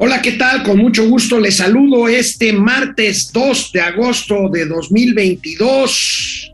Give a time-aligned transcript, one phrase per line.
[0.00, 0.62] Hola, ¿qué tal?
[0.62, 6.52] Con mucho gusto les saludo este martes 2 de agosto de 2022.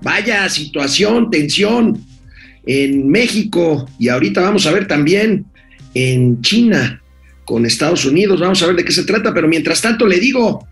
[0.00, 2.02] Vaya situación, tensión
[2.64, 5.44] en México y ahorita vamos a ver también
[5.92, 7.02] en China
[7.44, 8.40] con Estados Unidos.
[8.40, 10.66] Vamos a ver de qué se trata, pero mientras tanto le digo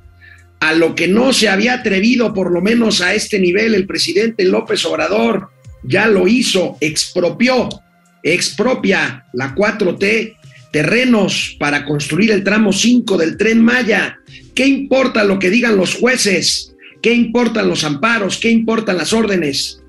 [0.61, 4.47] a lo que no se había atrevido, por lo menos a este nivel, el presidente
[4.47, 5.51] López Obrador
[5.83, 7.69] ya lo hizo, expropió,
[8.23, 10.37] expropia la 4T
[10.73, 14.19] terrenos para construir el tramo 5 del tren Maya.
[14.55, 16.75] ¿Qué importa lo que digan los jueces?
[17.03, 18.39] ¿Qué importan los amparos?
[18.39, 19.83] ¿Qué importan las órdenes?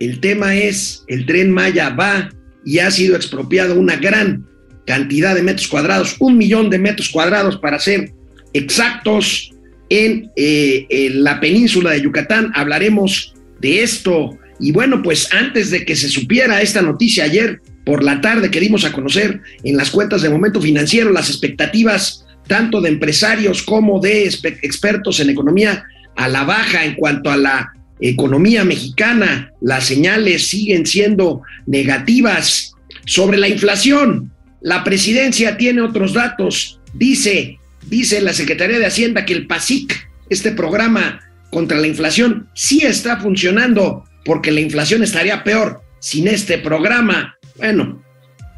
[0.00, 2.30] El tema es, el tren Maya va
[2.64, 4.46] y ha sido expropiado una gran
[4.86, 8.12] cantidad de metros cuadrados, un millón de metros cuadrados para ser
[8.52, 9.50] exactos
[9.88, 12.52] en, eh, en la península de Yucatán.
[12.54, 14.38] Hablaremos de esto.
[14.60, 18.60] Y bueno, pues antes de que se supiera esta noticia ayer, por la tarde que
[18.60, 24.00] dimos a conocer en las cuentas de momento financiero las expectativas tanto de empresarios como
[24.00, 25.84] de expertos en economía
[26.16, 29.52] a la baja en cuanto a la economía mexicana.
[29.60, 32.74] Las señales siguen siendo negativas
[33.06, 34.32] sobre la inflación.
[34.60, 36.80] La presidencia tiene otros datos.
[36.92, 42.80] Dice, dice la Secretaría de Hacienda que el PASIC, este programa contra la inflación, sí
[42.82, 47.36] está funcionando porque la inflación estaría peor sin este programa.
[47.56, 48.02] Bueno,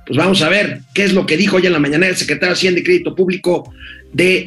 [0.06, 2.48] pues vamos a ver qué es lo que dijo hoy en la mañana el secretario
[2.48, 3.72] de Hacienda y Crédito Público
[4.12, 4.46] de,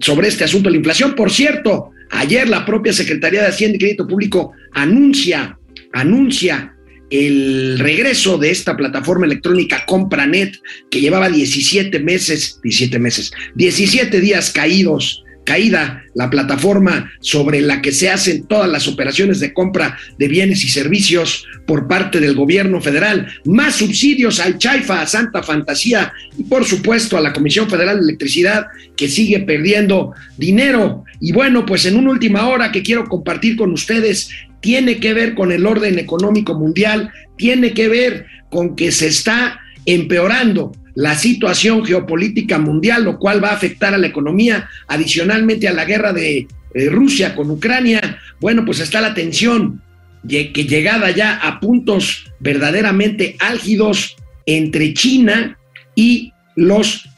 [0.00, 1.14] sobre este asunto de la inflación.
[1.14, 5.58] Por cierto, ayer la propia Secretaría de Hacienda y Crédito Público anuncia,
[5.92, 6.74] anuncia
[7.10, 10.56] el regreso de esta plataforma electrónica CompraNet
[10.90, 17.92] que llevaba 17 meses, 17 meses, 17 días caídos caída la plataforma sobre la que
[17.92, 22.80] se hacen todas las operaciones de compra de bienes y servicios por parte del gobierno
[22.80, 27.96] federal, más subsidios al Chaifa, a Santa Fantasía y por supuesto a la Comisión Federal
[27.96, 28.66] de Electricidad
[28.96, 31.04] que sigue perdiendo dinero.
[31.20, 35.34] Y bueno, pues en una última hora que quiero compartir con ustedes tiene que ver
[35.34, 41.84] con el orden económico mundial, tiene que ver con que se está empeorando la situación
[41.84, 46.48] geopolítica mundial, lo cual va a afectar a la economía, adicionalmente a la guerra de
[46.74, 49.82] eh, Rusia con Ucrania, bueno, pues está la tensión
[50.28, 55.58] que llegada ya a puntos verdaderamente álgidos entre China
[55.94, 57.08] y los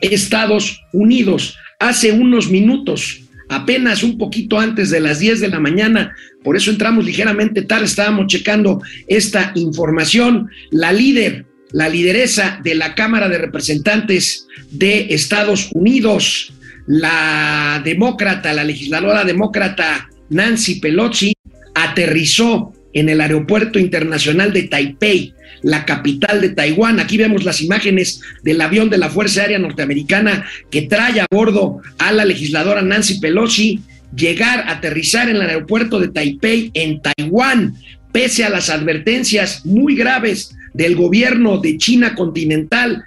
[0.00, 1.56] Estados Unidos.
[1.78, 6.70] Hace unos minutos, apenas un poquito antes de las 10 de la mañana, por eso
[6.70, 11.46] entramos ligeramente tarde, estábamos checando esta información, la líder
[11.76, 16.54] la lideresa de la Cámara de Representantes de Estados Unidos,
[16.86, 21.34] la demócrata, la legisladora demócrata Nancy Pelosi,
[21.74, 26.98] aterrizó en el Aeropuerto Internacional de Taipei, la capital de Taiwán.
[26.98, 31.82] Aquí vemos las imágenes del avión de la Fuerza Aérea Norteamericana que trae a bordo
[31.98, 33.80] a la legisladora Nancy Pelosi
[34.16, 37.74] llegar, aterrizar en el aeropuerto de Taipei, en Taiwán,
[38.12, 43.04] pese a las advertencias muy graves del gobierno de China continental.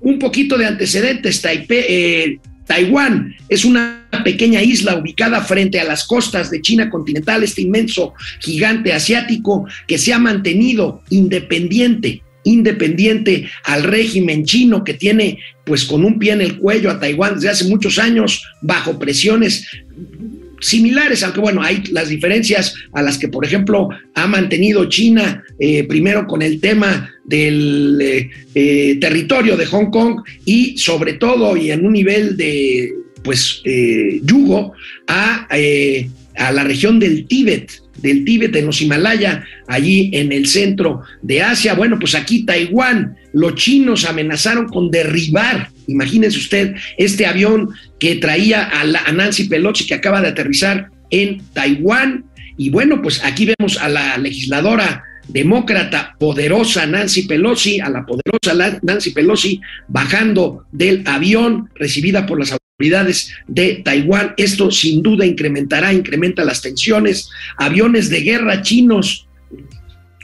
[0.00, 6.50] Un poquito de antecedentes, eh, Taiwán es una pequeña isla ubicada frente a las costas
[6.50, 14.44] de China continental, este inmenso gigante asiático que se ha mantenido independiente, independiente al régimen
[14.44, 17.98] chino que tiene pues con un pie en el cuello a Taiwán desde hace muchos
[17.98, 19.66] años bajo presiones
[20.64, 25.84] similares, aunque bueno, hay las diferencias a las que, por ejemplo, ha mantenido China, eh,
[25.84, 31.70] primero con el tema del eh, eh, territorio de Hong Kong y sobre todo y
[31.70, 32.92] en un nivel de,
[33.22, 33.62] pues,
[34.22, 34.72] yugo
[35.06, 35.48] a,
[36.36, 41.42] a la región del Tíbet, del Tíbet, en los Himalaya, allí en el centro de
[41.42, 41.74] Asia.
[41.74, 48.64] Bueno, pues aquí Taiwán, los chinos amenazaron con derribar, imagínense usted, este avión que traía
[48.64, 52.24] a, a Nancy Pelosi que acaba de aterrizar en Taiwán.
[52.56, 58.78] Y bueno, pues aquí vemos a la legisladora demócrata poderosa Nancy Pelosi, a la poderosa
[58.82, 64.34] Nancy Pelosi bajando del avión recibida por las autoridades de Taiwán.
[64.36, 67.30] Esto sin duda incrementará, incrementa las tensiones.
[67.56, 69.26] Aviones de guerra chinos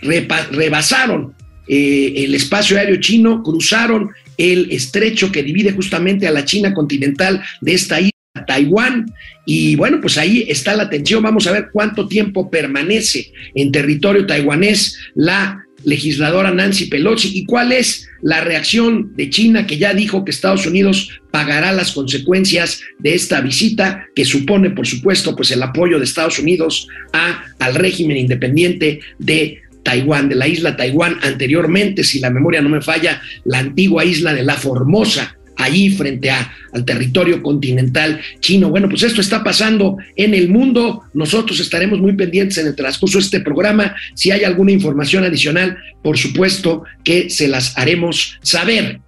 [0.02, 1.34] rebasaron
[1.72, 7.40] eh, el espacio aéreo chino, cruzaron el estrecho que divide justamente a la China continental
[7.60, 8.10] de esta isla,
[8.44, 9.06] Taiwán,
[9.46, 11.22] y bueno, pues ahí está la tensión.
[11.22, 17.70] Vamos a ver cuánto tiempo permanece en territorio taiwanés la legisladora Nancy Pelosi y cuál
[17.70, 23.14] es la reacción de China que ya dijo que Estados Unidos pagará las consecuencias de
[23.14, 28.16] esta visita que supone por supuesto pues el apoyo de Estados Unidos a al régimen
[28.16, 33.58] independiente de Taiwán, de la isla Taiwán anteriormente, si la memoria no me falla, la
[33.58, 38.70] antigua isla de la Formosa, allí frente a, al territorio continental chino.
[38.70, 41.04] Bueno, pues esto está pasando en el mundo.
[41.14, 43.94] Nosotros estaremos muy pendientes en el transcurso de este programa.
[44.14, 49.00] Si hay alguna información adicional, por supuesto que se las haremos saber.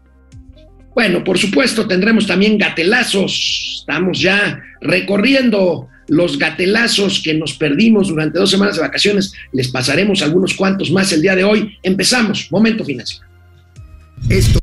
[0.95, 3.79] Bueno, por supuesto, tendremos también gatelazos.
[3.81, 9.33] Estamos ya recorriendo los gatelazos que nos perdimos durante dos semanas de vacaciones.
[9.53, 11.79] Les pasaremos algunos cuantos más el día de hoy.
[11.83, 12.49] Empezamos.
[12.51, 13.27] Momento financiero.
[14.29, 14.63] Esto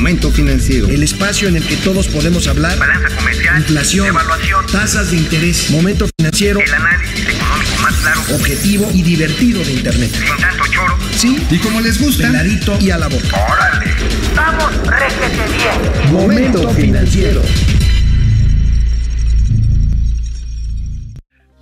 [0.00, 0.88] Momento Financiero.
[0.88, 2.78] El espacio en el que todos podemos hablar.
[2.78, 3.58] Balanza comercial.
[3.58, 4.06] Inflación.
[4.06, 4.66] Evaluación.
[4.72, 5.70] Tasas de interés.
[5.70, 6.58] Momento Financiero.
[6.58, 8.20] El análisis económico más claro.
[8.34, 10.10] Objetivo y divertido de Internet.
[10.10, 10.96] Sin tanto choro.
[11.22, 12.28] Y como les gusta.
[12.28, 13.36] Peladito y a la boca.
[13.52, 13.92] ¡Órale!
[14.34, 16.12] ¡Vamos, réjete bien!
[16.12, 17.42] Momento Financiero.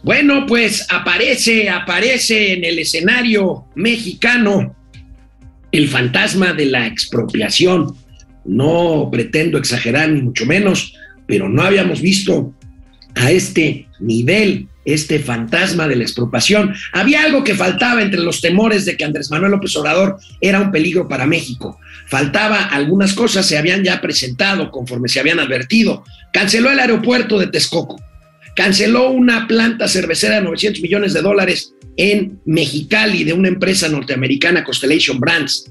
[0.04, 4.76] Bueno, pues aparece, aparece en el escenario mexicano
[5.72, 7.96] el fantasma de la expropiación.
[8.44, 10.94] No pretendo exagerar ni mucho menos,
[11.26, 12.54] pero no habíamos visto
[13.16, 16.74] a este nivel, este fantasma de la expropiación.
[16.92, 20.70] Había algo que faltaba entre los temores de que Andrés Manuel López Obrador era un
[20.70, 21.78] peligro para México.
[22.06, 26.04] Faltaba algunas cosas, se habían ya presentado conforme se habían advertido.
[26.32, 28.00] Canceló el aeropuerto de Texcoco,
[28.56, 34.64] canceló una planta cervecera de 900 millones de dólares en Mexicali de una empresa norteamericana,
[34.64, 35.70] Constellation Brands.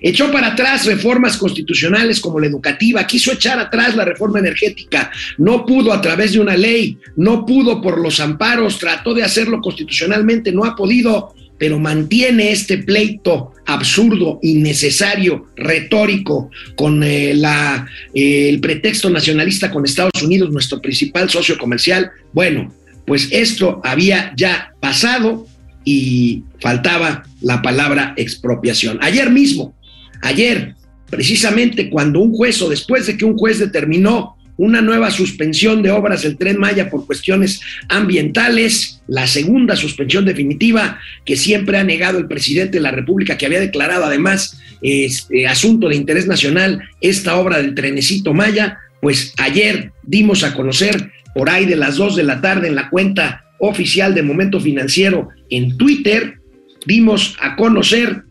[0.00, 5.66] Echó para atrás reformas constitucionales como la educativa, quiso echar atrás la reforma energética, no
[5.66, 10.52] pudo a través de una ley, no pudo por los amparos, trató de hacerlo constitucionalmente,
[10.52, 19.10] no ha podido, pero mantiene este pleito absurdo, innecesario, retórico, con eh, eh, el pretexto
[19.10, 22.10] nacionalista con Estados Unidos, nuestro principal socio comercial.
[22.32, 22.72] Bueno,
[23.06, 25.46] pues esto había ya pasado
[25.84, 28.98] y faltaba la palabra expropiación.
[29.02, 29.74] Ayer mismo,
[30.22, 30.74] Ayer,
[31.08, 35.90] precisamente cuando un juez o después de que un juez determinó una nueva suspensión de
[35.90, 42.18] obras del tren Maya por cuestiones ambientales, la segunda suspensión definitiva que siempre ha negado
[42.18, 47.36] el presidente de la República, que había declarado además este, asunto de interés nacional esta
[47.38, 52.24] obra del trenecito Maya, pues ayer dimos a conocer por ahí de las dos de
[52.24, 56.38] la tarde en la cuenta oficial de Momento Financiero en Twitter,
[56.84, 58.24] dimos a conocer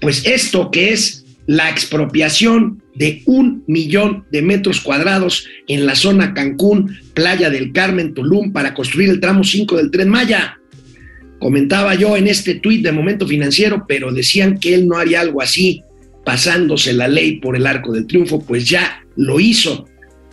[0.00, 6.32] pues esto que es la expropiación de un millón de metros cuadrados en la zona
[6.32, 10.58] Cancún, Playa del Carmen, Tulum, para construir el tramo 5 del tren Maya.
[11.38, 15.42] Comentaba yo en este tuit de Momento Financiero, pero decían que él no haría algo
[15.42, 15.82] así,
[16.24, 19.86] pasándose la ley por el arco del triunfo, pues ya lo hizo.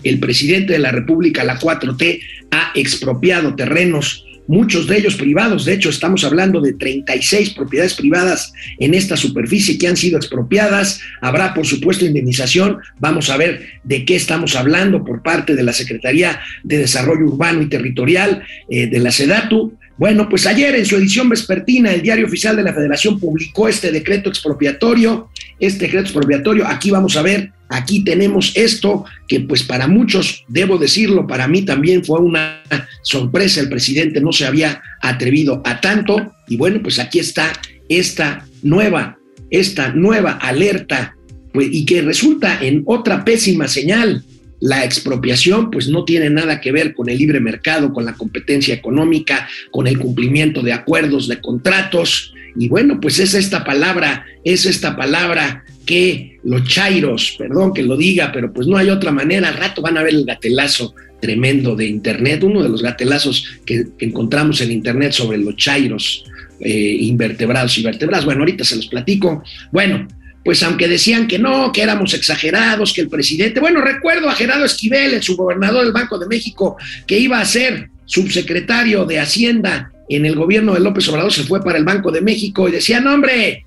[0.04, 2.22] El presidente de la República, la 4T,
[2.52, 5.64] ha expropiado terrenos muchos de ellos privados.
[5.64, 11.00] De hecho, estamos hablando de 36 propiedades privadas en esta superficie que han sido expropiadas.
[11.22, 12.80] Habrá, por supuesto, indemnización.
[13.00, 17.62] Vamos a ver de qué estamos hablando por parte de la Secretaría de Desarrollo Urbano
[17.62, 19.78] y Territorial eh, de la SEDATU.
[19.98, 23.92] Bueno, pues ayer en su edición vespertina el Diario Oficial de la Federación publicó este
[23.92, 25.30] decreto expropiatorio.
[25.60, 30.80] Este decreto expropiatorio, aquí vamos a ver, aquí tenemos esto que pues para muchos, debo
[30.80, 32.64] decirlo, para mí también fue una
[33.04, 37.54] sorpresa, el presidente no se había atrevido a tanto y bueno, pues aquí está
[37.90, 39.20] esta nueva,
[39.52, 41.16] esta nueva alerta
[41.54, 44.24] pues, y que resulta en otra pésima señal
[44.62, 48.74] la expropiación pues no tiene nada que ver con el libre mercado, con la competencia
[48.74, 52.34] económica, con el cumplimiento de acuerdos, de contratos.
[52.56, 57.98] Y bueno, pues es esta palabra, es esta palabra que los chairos, perdón que lo
[57.98, 61.76] diga, pero pues no hay otra manera, al rato van a ver el gatelazo tremendo
[61.76, 66.24] de Internet, uno de los gatelazos que, encontramos en Internet sobre los chairos
[66.60, 68.26] eh, invertebrados y vertebrados.
[68.26, 69.44] Bueno, ahorita se los platico.
[69.72, 70.08] Bueno,
[70.44, 74.66] pues aunque decían que no, que éramos exagerados, que el presidente, bueno, recuerdo a Gerardo
[74.66, 80.26] Esquivel, el subgobernador del Banco de México, que iba a ser subsecretario de Hacienda en
[80.26, 83.14] el gobierno de López Obrador, se fue para el Banco de México y decía, no
[83.14, 83.66] hombre,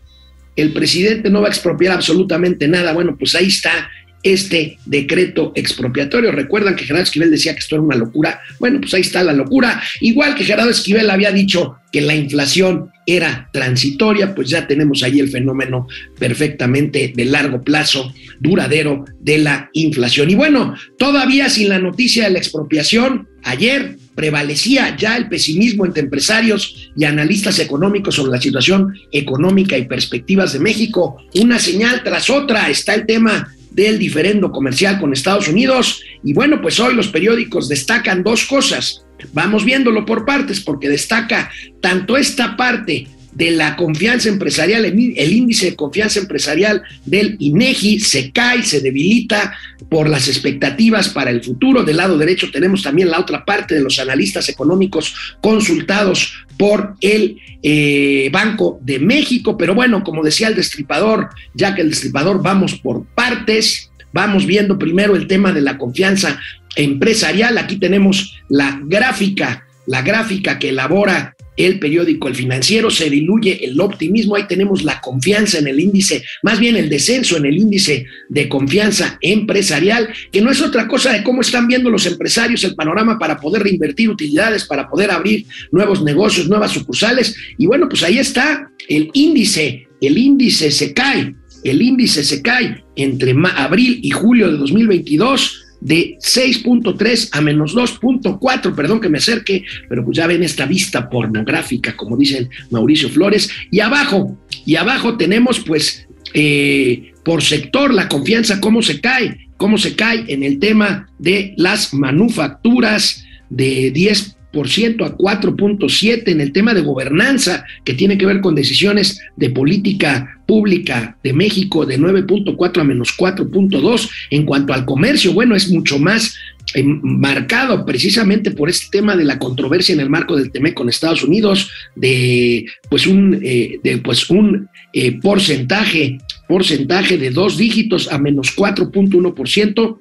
[0.57, 2.93] el presidente no va a expropiar absolutamente nada.
[2.93, 3.91] Bueno, pues ahí está
[4.25, 6.33] este decreto expropiatorio.
[6.33, 8.41] Recuerdan que Gerardo Esquivel decía que esto era una locura.
[8.59, 9.81] Bueno, pues ahí está la locura.
[10.01, 15.21] Igual que Gerardo Esquivel había dicho que la inflación era transitoria, pues ya tenemos ahí
[15.21, 15.87] el fenómeno
[16.19, 20.31] perfectamente de largo plazo, duradero de la inflación.
[20.31, 26.03] Y bueno, todavía sin la noticia de la expropiación, ayer prevalecía ya el pesimismo entre
[26.03, 31.19] empresarios y analistas económicos sobre la situación económica y perspectivas de México.
[31.35, 36.03] Una señal tras otra está el tema del diferendo comercial con Estados Unidos.
[36.23, 39.05] Y bueno, pues hoy los periódicos destacan dos cosas.
[39.33, 41.51] Vamos viéndolo por partes porque destaca
[41.81, 48.31] tanto esta parte de la confianza empresarial, el índice de confianza empresarial del INEGI se
[48.31, 49.57] cae, se debilita
[49.89, 51.83] por las expectativas para el futuro.
[51.83, 57.39] Del lado derecho tenemos también la otra parte de los analistas económicos consultados por el
[57.63, 59.57] eh, Banco de México.
[59.57, 64.79] Pero bueno, como decía el destripador, ya que el destripador vamos por partes, vamos viendo
[64.79, 66.41] primero el tema de la confianza
[66.77, 67.59] empresarial.
[67.59, 73.81] Aquí tenemos la gráfica, la gráfica que elabora el periódico El Financiero, se diluye el
[73.81, 78.07] optimismo, ahí tenemos la confianza en el índice, más bien el descenso en el índice
[78.29, 82.75] de confianza empresarial, que no es otra cosa de cómo están viendo los empresarios el
[82.75, 87.37] panorama para poder reinvertir utilidades, para poder abrir nuevos negocios, nuevas sucursales.
[87.59, 92.85] Y bueno, pues ahí está el índice, el índice se cae, el índice se cae
[92.97, 99.65] entre abril y julio de 2022 de 6.3 a menos 2.4, perdón que me acerque,
[99.89, 105.17] pero pues ya ven esta vista pornográfica, como dicen Mauricio Flores, y abajo, y abajo
[105.17, 110.59] tenemos pues eh, por sector la confianza, cómo se cae, cómo se cae en el
[110.59, 118.17] tema de las manufacturas de 10 a 4.7 en el tema de gobernanza que tiene
[118.17, 124.45] que ver con decisiones de política pública de México de 9.4 a menos 4.2 en
[124.45, 126.37] cuanto al comercio bueno es mucho más
[126.75, 130.89] eh, marcado precisamente por este tema de la controversia en el marco del TEMEC con
[130.89, 136.19] Estados Unidos de pues un eh, de pues un eh, porcentaje
[136.49, 139.99] porcentaje de dos dígitos a menos 4.1%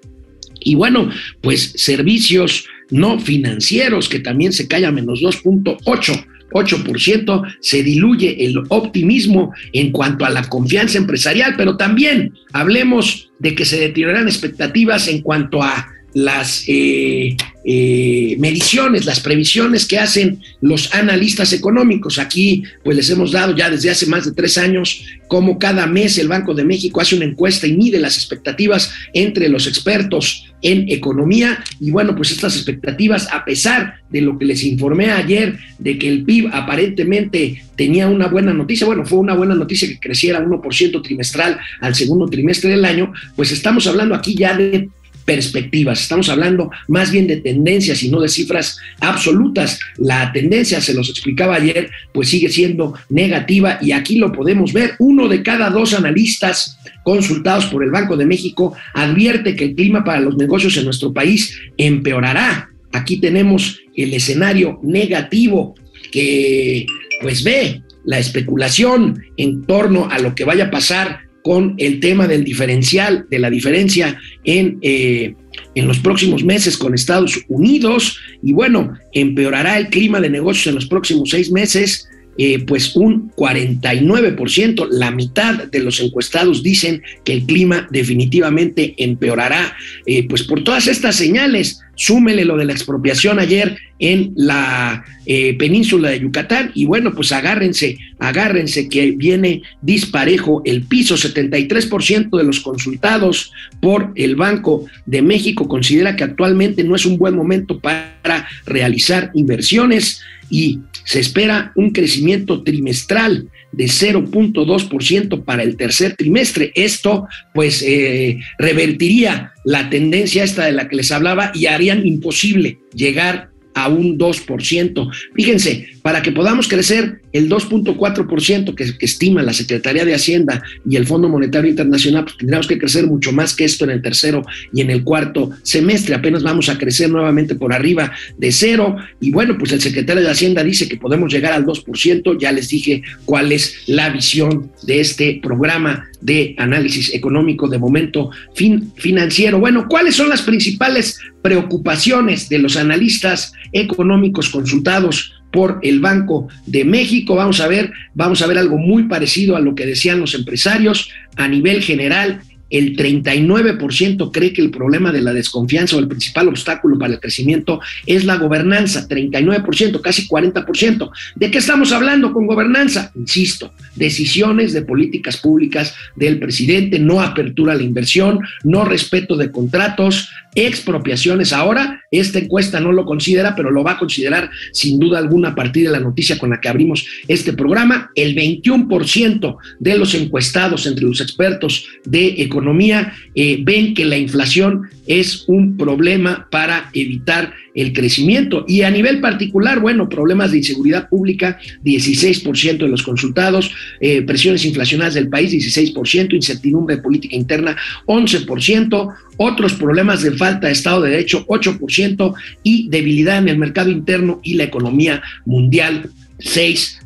[0.64, 1.10] y bueno,
[1.42, 6.28] pues servicios no financieros, que también se cae a menos 2.8%.
[6.54, 13.56] 8%, se diluye el optimismo en cuanto a la confianza empresarial, pero también hablemos de
[13.56, 20.42] que se deterioran expectativas en cuanto a las eh, eh, mediciones, las previsiones que hacen
[20.62, 22.20] los analistas económicos.
[22.20, 26.18] Aquí, pues les hemos dado ya desde hace más de tres años cómo cada mes
[26.18, 30.90] el Banco de México hace una encuesta y mide las expectativas entre los expertos en
[30.90, 31.64] economía.
[31.80, 36.10] Y bueno, pues estas expectativas, a pesar de lo que les informé ayer, de que
[36.10, 41.02] el PIB aparentemente tenía una buena noticia, bueno, fue una buena noticia que creciera 1%
[41.02, 44.90] trimestral al segundo trimestre del año, pues estamos hablando aquí ya de
[45.26, 46.02] perspectivas.
[46.02, 49.80] Estamos hablando más bien de tendencias y no de cifras absolutas.
[49.98, 54.96] La tendencia, se los explicaba ayer, pues sigue siendo negativa y aquí lo podemos ver.
[55.00, 60.04] Uno de cada dos analistas consultados por el Banco de México advierte que el clima
[60.04, 62.70] para los negocios en nuestro país empeorará.
[62.92, 65.76] Aquí tenemos el escenario negativo
[66.12, 66.86] que
[67.22, 72.28] pues ve la especulación en torno a lo que vaya a pasar con el tema
[72.28, 75.36] del diferencial, de la diferencia en, eh,
[75.76, 78.18] en los próximos meses con Estados Unidos.
[78.42, 82.08] Y bueno, empeorará el clima de negocios en los próximos seis meses.
[82.38, 89.76] Eh, pues un 49%, la mitad de los encuestados dicen que el clima definitivamente empeorará,
[90.06, 95.56] eh, pues por todas estas señales, súmele lo de la expropiación ayer en la eh,
[95.58, 102.44] península de Yucatán y bueno, pues agárrense, agárrense que viene disparejo el piso, 73% de
[102.44, 107.80] los consultados por el Banco de México considera que actualmente no es un buen momento
[107.80, 116.72] para realizar inversiones y se espera un crecimiento trimestral de 0.2% para el tercer trimestre.
[116.76, 122.80] Esto pues eh, revertiría la tendencia esta de la que les hablaba y harían imposible
[122.94, 125.12] llegar a un 2%.
[125.36, 131.06] Fíjense, para que podamos crecer el 2.4% que, estima la Secretaría de Hacienda y el
[131.06, 134.82] Fondo Monetario Internacional, pues tendríamos que crecer mucho más que esto en el tercero y
[134.82, 136.16] en el cuarto semestre.
[136.16, 138.96] Apenas vamos a crecer nuevamente por arriba de cero.
[139.20, 142.38] Y bueno, pues el secretario de Hacienda dice que podemos llegar al 2%.
[142.40, 148.30] Ya les dije cuál es la visión de este programa de análisis económico de momento
[148.56, 149.60] fin, financiero.
[149.60, 156.84] Bueno, ¿cuáles son las principales preocupaciones de los analistas económicos consultados por el Banco de
[156.84, 157.36] México.
[157.36, 161.12] Vamos a ver, vamos a ver algo muy parecido a lo que decían los empresarios
[161.38, 162.42] a nivel general
[162.74, 167.20] el 39% cree que el problema de la desconfianza o el principal obstáculo para el
[167.20, 171.12] crecimiento es la gobernanza, 39%, casi 40%.
[171.36, 173.12] ¿De qué estamos hablando con gobernanza?
[173.16, 179.52] Insisto, decisiones de políticas públicas del presidente, no apertura a la inversión, no respeto de
[179.52, 181.54] contratos, expropiaciones.
[181.54, 185.56] Ahora, esta encuesta no lo considera, pero lo va a considerar sin duda alguna a
[185.56, 188.12] partir de la noticia con la que abrimos este programa.
[188.16, 194.18] El 21% de los encuestados entre los expertos de economía economía eh, ven que la
[194.18, 198.64] inflación es un problema para evitar el crecimiento.
[198.68, 204.64] Y a nivel particular, bueno, problemas de inseguridad pública, 16% de los consultados, eh, presiones
[204.64, 211.12] inflacionarias del país, 16%, incertidumbre política interna, 11%, otros problemas de falta de Estado de
[211.12, 217.03] Derecho, 8%, y debilidad en el mercado interno y la economía mundial, 6%.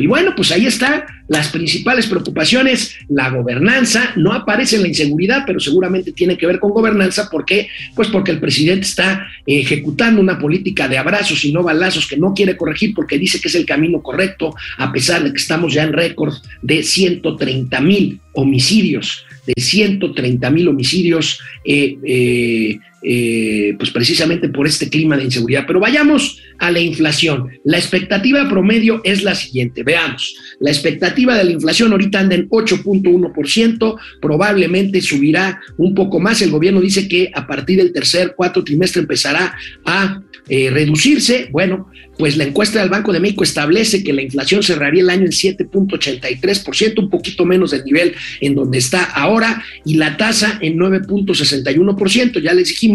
[0.00, 2.96] Y bueno, pues ahí están las principales preocupaciones.
[3.08, 7.30] La gobernanza, no aparece en la inseguridad, pero seguramente tiene que ver con gobernanza.
[7.30, 7.68] ¿Por qué?
[7.94, 12.34] Pues porque el presidente está ejecutando una política de abrazos y no balazos que no
[12.34, 15.84] quiere corregir porque dice que es el camino correcto, a pesar de que estamos ya
[15.84, 21.40] en récord de 130 mil homicidios, de 130 mil homicidios.
[21.64, 25.64] Eh, eh, eh, pues precisamente por este clima de inseguridad.
[25.66, 27.48] Pero vayamos a la inflación.
[27.64, 29.82] La expectativa promedio es la siguiente.
[29.82, 36.42] Veamos, la expectativa de la inflación ahorita anda en 8.1%, probablemente subirá un poco más.
[36.42, 41.48] El gobierno dice que a partir del tercer, cuarto trimestre empezará a eh, reducirse.
[41.52, 41.88] Bueno,
[42.18, 45.30] pues la encuesta del Banco de México establece que la inflación cerraría el año en
[45.30, 52.40] 7.83%, un poquito menos del nivel en donde está ahora, y la tasa en 9.61%.
[52.40, 52.87] Ya les dijimos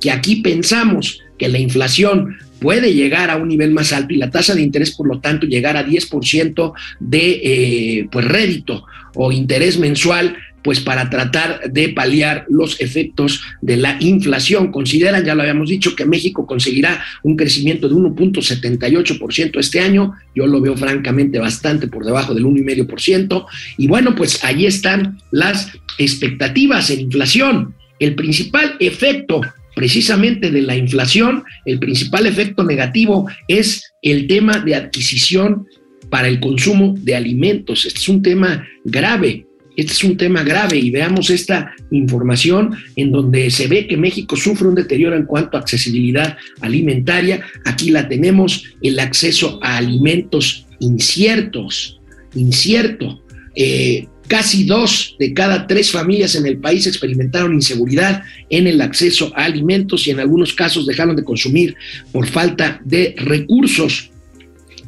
[0.00, 4.30] que aquí pensamos que la inflación puede llegar a un nivel más alto y la
[4.30, 8.84] tasa de interés, por lo tanto, llegar a 10% de eh, pues rédito
[9.14, 10.36] o interés mensual
[10.66, 14.72] pues para tratar de paliar los efectos de la inflación.
[14.72, 20.14] Consideran, ya lo habíamos dicho, que México conseguirá un crecimiento de 1.78% este año.
[20.34, 23.46] Yo lo veo francamente bastante por debajo del 1,5%.
[23.78, 27.76] Y bueno, pues ahí están las expectativas en inflación.
[27.98, 29.40] El principal efecto
[29.76, 35.66] precisamente de la inflación, el principal efecto negativo es el tema de adquisición
[36.08, 37.84] para el consumo de alimentos.
[37.84, 39.46] Este es un tema grave.
[39.76, 44.34] Este es un tema grave y veamos esta información en donde se ve que México
[44.34, 47.44] sufre un deterioro en cuanto a accesibilidad alimentaria.
[47.66, 52.00] Aquí la tenemos, el acceso a alimentos inciertos,
[52.34, 53.22] incierto.
[53.54, 59.32] Eh, casi dos de cada tres familias en el país experimentaron inseguridad en el acceso
[59.34, 61.76] a alimentos y en algunos casos dejaron de consumir
[62.12, 64.10] por falta de recursos.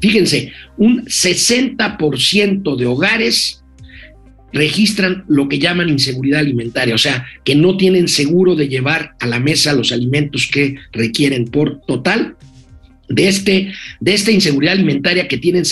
[0.00, 3.62] Fíjense, un 60% de hogares
[4.52, 9.26] registran lo que llaman inseguridad alimentaria, o sea, que no tienen seguro de llevar a
[9.26, 12.36] la mesa los alimentos que requieren por total
[13.08, 15.64] de, este, de esta inseguridad alimentaria que tienen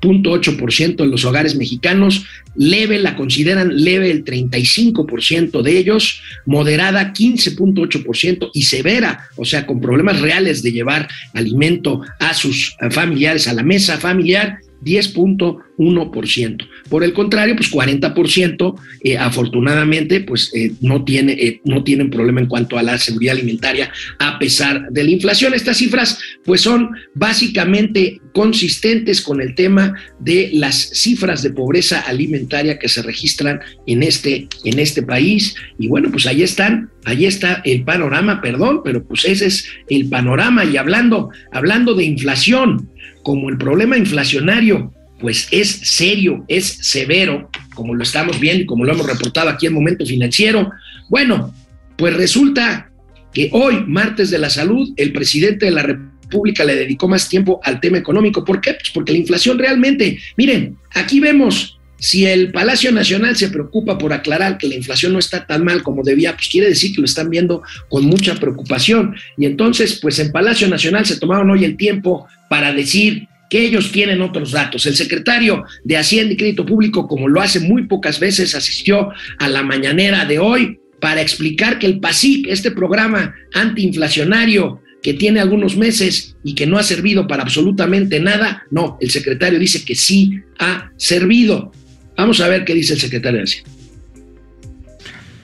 [0.00, 8.50] 60.8% en los hogares mexicanos, leve la consideran leve el 35% de ellos, moderada 15.8%
[8.52, 13.62] y severa, o sea, con problemas reales de llevar alimento a sus familiares a la
[13.62, 16.68] mesa familiar 10.1%.
[16.88, 22.40] Por el contrario, pues 40% eh, afortunadamente pues eh, no, tiene, eh, no tienen problema
[22.40, 25.54] en cuanto a la seguridad alimentaria a pesar de la inflación.
[25.54, 32.78] Estas cifras pues son básicamente consistentes con el tema de las cifras de pobreza alimentaria
[32.78, 35.54] que se registran en este, en este país.
[35.78, 40.08] Y bueno, pues ahí están, ahí está el panorama, perdón, pero pues ese es el
[40.08, 40.64] panorama.
[40.64, 42.88] Y hablando, hablando de inflación,
[43.22, 48.84] como el problema inflacionario pues es serio, es severo, como lo estamos viendo y como
[48.84, 50.70] lo hemos reportado aquí en Momento Financiero,
[51.08, 51.54] bueno,
[51.96, 52.90] pues resulta
[53.32, 57.60] que hoy, martes de la salud, el presidente de la República le dedicó más tiempo
[57.62, 58.44] al tema económico.
[58.44, 58.74] ¿Por qué?
[58.74, 64.14] Pues porque la inflación realmente, miren, aquí vemos si el Palacio Nacional se preocupa por
[64.14, 67.04] aclarar que la inflación no está tan mal como debía, pues quiere decir que lo
[67.04, 69.14] están viendo con mucha preocupación.
[69.36, 73.92] Y entonces, pues en Palacio Nacional se tomaron hoy el tiempo para decir que ellos
[73.92, 74.84] tienen otros datos.
[74.84, 79.48] El secretario de Hacienda y Crédito Público, como lo hace muy pocas veces, asistió a
[79.48, 85.76] la mañanera de hoy para explicar que el PASIC, este programa antiinflacionario que tiene algunos
[85.76, 90.40] meses y que no ha servido para absolutamente nada, no, el secretario dice que sí
[90.58, 91.70] ha servido.
[92.16, 93.70] Vamos a ver qué dice el secretario de Hacienda.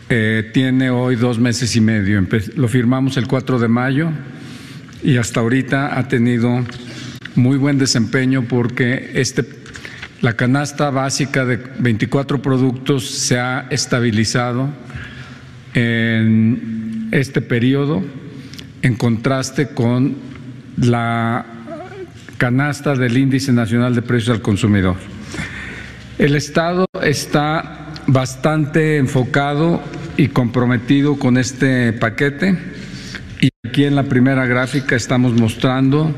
[0.08, 2.26] Eh, tiene hoy dos meses y medio.
[2.56, 4.10] Lo firmamos el 4 de mayo
[5.04, 6.64] y hasta ahorita ha tenido
[7.36, 9.44] muy buen desempeño porque este,
[10.20, 14.68] la canasta básica de 24 productos se ha estabilizado
[15.74, 18.02] en este periodo
[18.82, 20.16] en contraste con
[20.78, 21.46] la
[22.38, 24.96] canasta del Índice Nacional de Precios al Consumidor.
[26.18, 29.82] El Estado está bastante enfocado
[30.16, 32.56] y comprometido con este paquete
[33.40, 36.14] y aquí en la primera gráfica estamos mostrando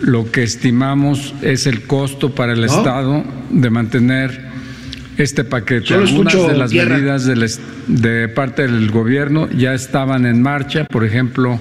[0.00, 4.48] lo que estimamos es el costo para el Estado de mantener
[5.16, 5.86] este paquete.
[5.88, 6.96] Solo Algunas de las tierra.
[6.96, 7.50] medidas del
[7.88, 11.60] de parte del gobierno ya estaban en marcha, por ejemplo,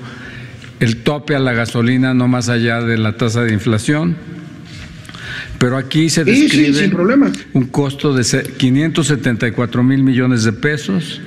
[0.80, 4.16] el tope a la gasolina no más allá de la tasa de inflación.
[5.58, 11.20] Pero aquí se Sí, sí, describe un costo de se- 574 mil millones de pesos,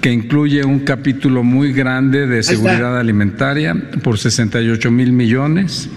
[0.00, 5.88] que incluye un capítulo muy grande de seguridad alimentaria por 68 mil millones.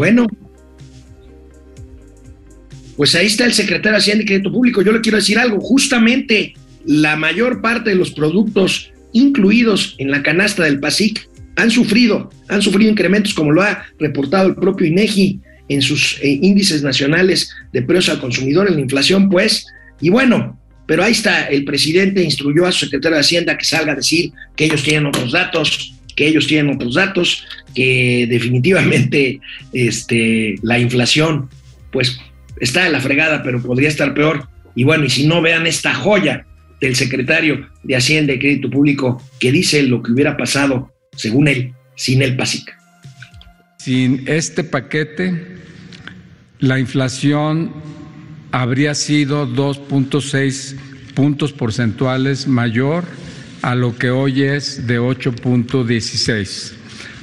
[0.00, 0.26] Bueno,
[2.96, 4.80] pues ahí está el secretario de Hacienda y Crédito Público.
[4.80, 6.54] Yo le quiero decir algo, justamente
[6.86, 12.62] la mayor parte de los productos incluidos en la canasta del PASIC han sufrido, han
[12.62, 17.82] sufrido incrementos como lo ha reportado el propio INEGI en sus eh, índices nacionales de
[17.82, 19.66] precios al consumidor, en la inflación, pues,
[20.00, 23.92] y bueno, pero ahí está, el presidente instruyó a su secretario de Hacienda que salga
[23.92, 29.40] a decir que ellos tienen otros datos, que ellos tienen otros datos, que definitivamente
[29.72, 31.48] este, la inflación,
[31.92, 32.20] pues
[32.60, 34.48] está en la fregada, pero podría estar peor.
[34.74, 36.46] Y bueno, y si no vean esta joya
[36.80, 41.74] del secretario de Hacienda y Crédito Público que dice lo que hubiera pasado, según él,
[41.96, 42.74] sin el PASIC.
[43.78, 45.58] Sin este paquete,
[46.58, 47.72] la inflación
[48.52, 50.76] habría sido 2.6
[51.14, 53.04] puntos porcentuales mayor
[53.62, 56.72] a lo que hoy es de 8.16.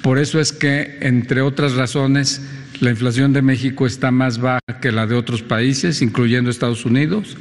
[0.02, 2.42] Por eso es que, entre otras razones,
[2.80, 7.36] la inflación de México está más baja que la de otros países, incluyendo Estados Unidos.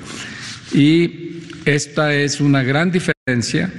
[0.73, 3.73] Y esta es una gran diferencia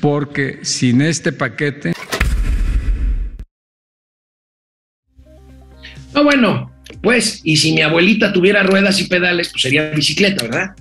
[0.00, 1.92] porque sin este paquete
[6.14, 10.74] No, bueno, pues, y si mi abuelita tuviera ruedas y pedales, pues sería bicicleta, ¿verdad?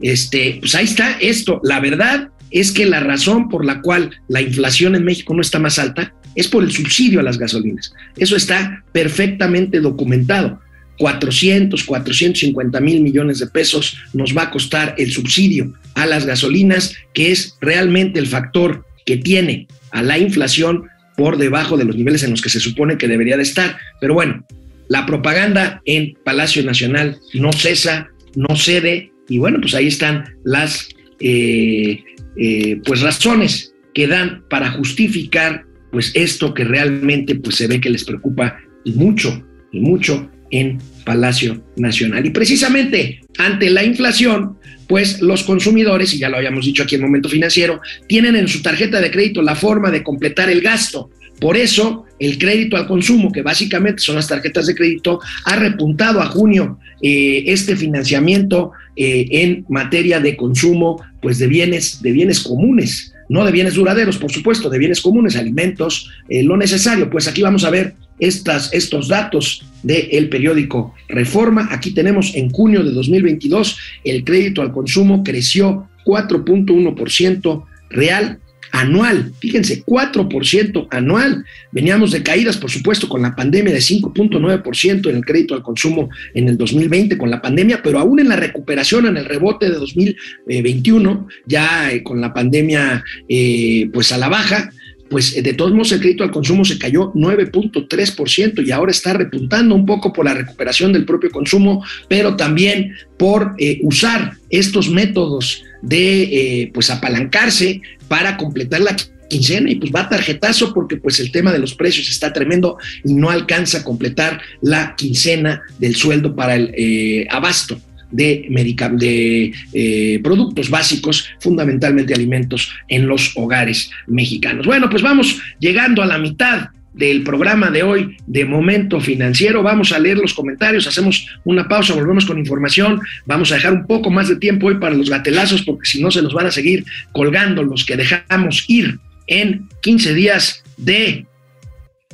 [0.00, 1.60] Este, pues ahí está esto.
[1.64, 5.58] La verdad es que la razón por la cual la inflación en México no está
[5.58, 7.92] más alta es por el subsidio a las gasolinas.
[8.16, 10.60] Eso está perfectamente documentado.
[10.98, 16.94] 400, 450 mil millones de pesos nos va a costar el subsidio a las gasolinas,
[17.12, 20.84] que es realmente el factor que tiene a la inflación
[21.16, 23.78] por debajo de los niveles en los que se supone que debería de estar.
[24.00, 24.46] Pero bueno,
[24.88, 30.88] la propaganda en Palacio Nacional no cesa, no cede, y bueno, pues ahí están las
[31.18, 32.04] eh,
[32.36, 37.90] eh, pues razones que dan para justificar pues esto que realmente pues se ve que
[37.90, 42.26] les preocupa y mucho, y mucho en Palacio Nacional.
[42.26, 47.02] Y precisamente ante la inflación, pues los consumidores, y ya lo habíamos dicho aquí en
[47.02, 51.10] Momento Financiero, tienen en su tarjeta de crédito la forma de completar el gasto.
[51.40, 56.20] Por eso, el crédito al consumo, que básicamente son las tarjetas de crédito, ha repuntado
[56.20, 62.40] a junio eh, este financiamiento eh, en materia de consumo, pues de bienes, de bienes
[62.40, 67.10] comunes, no de bienes duraderos, por supuesto, de bienes comunes, alimentos, eh, lo necesario.
[67.10, 71.68] Pues aquí vamos a ver estas, estos datos del periódico Reforma.
[71.70, 78.38] Aquí tenemos en junio de 2022 el crédito al consumo creció 4.1% real
[78.74, 79.32] anual.
[79.38, 81.44] Fíjense, 4% anual.
[81.70, 86.10] Veníamos de caídas, por supuesto, con la pandemia de 5.9% en el crédito al consumo
[86.34, 89.76] en el 2020 con la pandemia, pero aún en la recuperación, en el rebote de
[89.76, 94.72] 2021, ya eh, con la pandemia eh, pues a la baja,
[95.10, 99.74] pues de todos modos el crédito al consumo se cayó 9.3% y ahora está repuntando
[99.74, 105.62] un poco por la recuperación del propio consumo, pero también por eh, usar estos métodos
[105.82, 108.96] de eh, pues apalancarse para completar la
[109.28, 109.70] quincena.
[109.70, 113.30] Y pues va tarjetazo porque pues el tema de los precios está tremendo y no
[113.30, 117.78] alcanza a completar la quincena del sueldo para el eh, abasto
[118.14, 118.48] de,
[118.92, 124.66] de eh, productos básicos, fundamentalmente alimentos en los hogares mexicanos.
[124.66, 129.62] Bueno, pues vamos llegando a la mitad del programa de hoy de Momento Financiero.
[129.62, 133.00] Vamos a leer los comentarios, hacemos una pausa, volvemos con información.
[133.26, 136.10] Vamos a dejar un poco más de tiempo hoy para los gatelazos, porque si no
[136.10, 141.26] se nos van a seguir colgando los que dejamos ir en 15 días de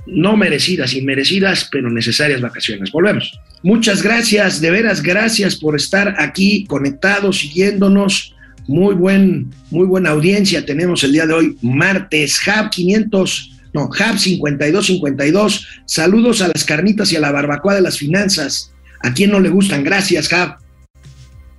[0.06, 2.90] no merecidas, inmerecidas, pero necesarias vacaciones.
[2.90, 3.38] Volvemos.
[3.62, 8.34] Muchas gracias, de veras gracias por estar aquí conectados, siguiéndonos.
[8.66, 14.18] Muy buen, muy buena audiencia tenemos el día de hoy, martes, Hub 500, no, Hub
[14.18, 15.66] 5252.
[15.86, 18.72] Saludos a las carnitas y a la barbacoa de las finanzas.
[19.02, 19.82] ¿A quién no le gustan?
[19.82, 20.56] Gracias, Hub.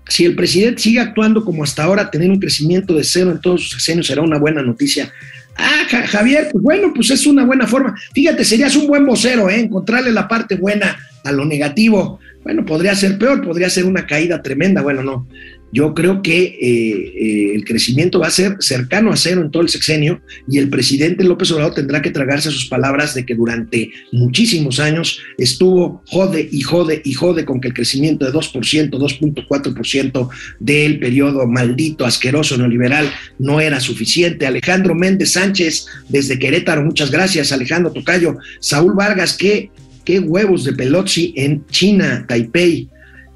[0.08, 3.62] Si el presidente sigue actuando como hasta ahora, tener un crecimiento de cero en todos
[3.62, 5.12] sus sexenios será una buena noticia.
[5.58, 7.96] Ah, Javier, pues bueno, pues es una buena forma.
[8.14, 9.60] Fíjate, serías un buen vocero, ¿eh?
[9.60, 12.20] Encontrarle la parte buena a lo negativo.
[12.44, 14.82] Bueno, podría ser peor, podría ser una caída tremenda.
[14.82, 15.28] Bueno, no.
[15.72, 19.64] Yo creo que eh, eh, el crecimiento va a ser cercano a cero en todo
[19.64, 23.92] el sexenio y el presidente López Obrador tendrá que tragarse sus palabras de que durante
[24.12, 30.30] muchísimos años estuvo jode y jode y jode con que el crecimiento de 2%, 2.4%
[30.60, 34.46] del periodo maldito, asqueroso, neoliberal no era suficiente.
[34.46, 37.52] Alejandro Méndez Sánchez desde Querétaro, muchas gracias.
[37.52, 39.72] Alejandro Tocayo, Saúl Vargas, qué,
[40.04, 42.91] qué huevos de Pelosi en China, Taipei.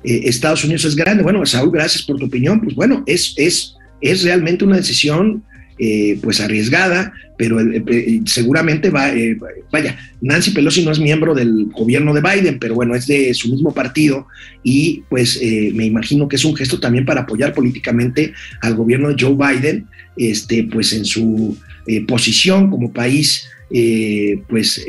[0.05, 1.23] Eh, Estados Unidos es grande.
[1.23, 2.61] Bueno, Saúl, gracias por tu opinión.
[2.61, 5.43] Pues bueno, es, es, es realmente una decisión
[5.77, 9.11] eh, pues arriesgada, pero eh, seguramente va,
[9.71, 13.51] vaya, Nancy Pelosi no es miembro del gobierno de Biden, pero bueno, es de su
[13.51, 14.25] mismo partido
[14.63, 15.37] y pues
[15.73, 19.85] me imagino que es un gesto también para apoyar políticamente al gobierno de Joe Biden,
[20.15, 21.57] este, pues en su
[22.07, 23.49] posición como país,
[24.47, 24.85] pues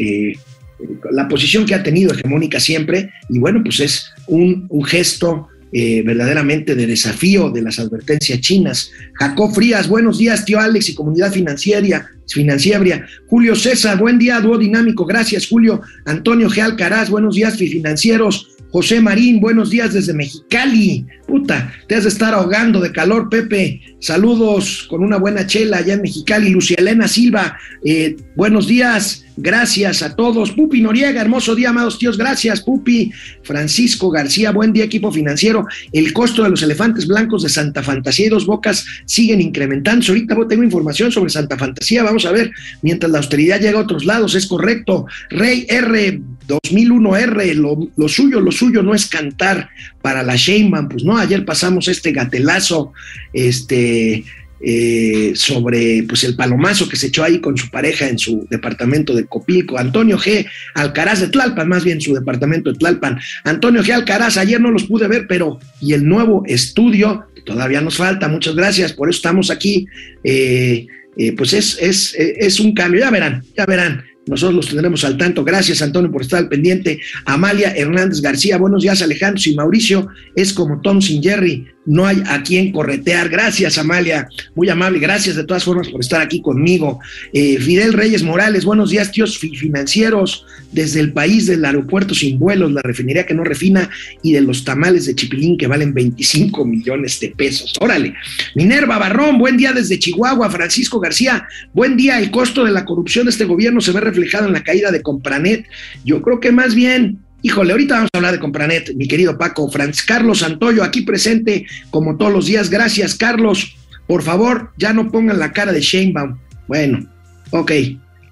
[1.10, 6.74] la posición que ha tenido hegemónica siempre, y bueno, pues es un, gesto eh, verdaderamente
[6.74, 8.90] de desafío de las advertencias chinas.
[9.14, 12.10] Jacob Frías, buenos días, tío Alex y comunidad financiera.
[12.26, 13.06] Financiera.
[13.28, 15.80] Julio César, buen día, dúo dinámico, gracias, Julio.
[16.04, 16.62] Antonio G.
[16.62, 18.56] Alcaraz, buenos días, financieros.
[18.70, 21.06] José Marín, buenos días desde Mexicali.
[21.26, 23.80] Puta, te has de estar ahogando de calor, Pepe.
[24.00, 26.50] Saludos con una buena chela allá en Mexicali.
[26.50, 29.24] Lucia Elena Silva, eh, buenos días.
[29.36, 30.52] Gracias a todos.
[30.52, 32.16] Pupi Noriega, hermoso día, amados tíos.
[32.16, 33.12] Gracias, Pupi.
[33.42, 35.66] Francisco García, buen día, equipo financiero.
[35.92, 40.06] El costo de los elefantes blancos de Santa Fantasía y Dos Bocas siguen incrementando.
[40.08, 42.02] Ahorita tengo información sobre Santa Fantasía.
[42.02, 42.50] Vamos a ver,
[42.82, 45.06] mientras la austeridad llega a otros lados, es correcto.
[45.30, 49.68] Rey R, 2001R, lo, lo suyo, lo suyo no es cantar
[50.00, 52.92] para la Sheinbaum, pues no, ayer pasamos este gatelazo,
[53.32, 54.24] este,
[54.58, 59.14] eh, sobre pues el palomazo que se echó ahí con su pareja en su departamento
[59.14, 60.46] de Copilco, Antonio G.
[60.74, 63.20] Alcaraz de Tlalpan, más bien su departamento de Tlalpan.
[63.44, 63.92] Antonio G.
[63.92, 68.54] Alcaraz, ayer no los pude ver, pero y el nuevo estudio, todavía nos falta, muchas
[68.54, 69.86] gracias, por eso estamos aquí.
[70.24, 74.04] Eh, eh, pues es, es, es un cambio, ya verán, ya verán.
[74.26, 75.44] Nosotros los tendremos al tanto.
[75.44, 77.00] Gracias, Antonio, por estar al pendiente.
[77.26, 80.08] Amalia Hernández García, buenos días, Alejandro y Mauricio.
[80.34, 83.28] Es como Tom sin Jerry no hay a quien corretear.
[83.28, 84.98] Gracias, Amalia, muy amable.
[84.98, 87.00] Gracias de todas formas por estar aquí conmigo.
[87.32, 92.72] Eh, Fidel Reyes Morales, buenos días, tíos financieros, desde el país del aeropuerto sin vuelos,
[92.72, 93.88] la refinería que no refina
[94.22, 97.72] y de los tamales de Chipilín que valen 25 millones de pesos.
[97.80, 98.14] Órale.
[98.54, 100.50] Minerva Barrón, buen día desde Chihuahua.
[100.50, 102.18] Francisco García, buen día.
[102.18, 105.02] El costo de la corrupción de este gobierno se ve reflejado en la caída de
[105.02, 105.66] Compranet.
[106.04, 109.70] Yo creo que más bien Híjole, ahorita vamos a hablar de Compranet, mi querido Paco.
[109.70, 112.70] Franz Carlos Santoyo, aquí presente como todos los días.
[112.70, 113.76] Gracias, Carlos.
[114.08, 116.36] Por favor, ya no pongan la cara de Sheinbaum.
[116.66, 117.06] Bueno,
[117.50, 117.70] ok,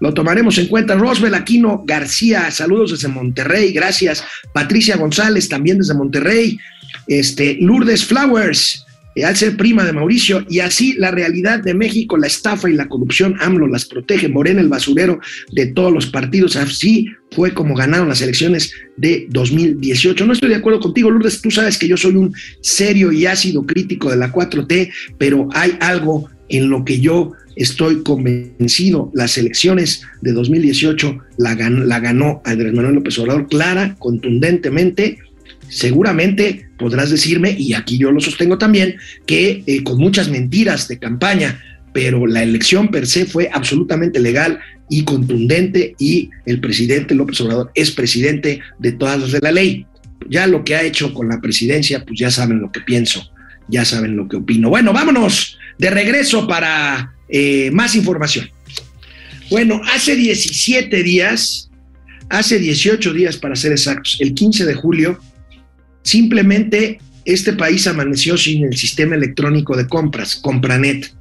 [0.00, 0.96] lo tomaremos en cuenta.
[0.96, 4.24] Rosbel Aquino García, saludos desde Monterrey, gracias.
[4.53, 6.59] Patricia González, también desde Monterrey.
[7.07, 12.16] Este, Lourdes Flowers, eh, al ser prima de Mauricio, y así la realidad de México,
[12.16, 15.20] la estafa y la corrupción, AMLO las protege, Morena el basurero
[15.53, 20.24] de todos los partidos, así fue como ganaron las elecciones de 2018.
[20.24, 23.66] No estoy de acuerdo contigo, Lourdes, tú sabes que yo soy un serio y ácido
[23.66, 30.03] crítico de la 4T, pero hay algo en lo que yo estoy convencido, las elecciones
[30.20, 35.18] de 2018 la, la ganó Andrés Manuel López Obrador clara, contundentemente,
[35.68, 38.96] seguramente podrás decirme, y aquí yo lo sostengo también,
[39.27, 41.61] que eh, con muchas mentiras de campaña,
[41.92, 44.59] pero la elección per se fue absolutamente legal
[44.90, 49.87] y contundente y el presidente López Obrador es presidente de todas las de la ley.
[50.29, 53.31] Ya lo que ha hecho con la presidencia, pues ya saben lo que pienso,
[53.68, 54.70] ya saben lo que opino.
[54.70, 58.48] Bueno, vámonos de regreso para eh, más información.
[59.50, 61.70] Bueno, hace 17 días,
[62.29, 65.20] hace 18 días para ser exactos, el 15 de julio,
[66.05, 71.12] Simplemente este país amaneció sin el sistema electrónico de compras, Compranet,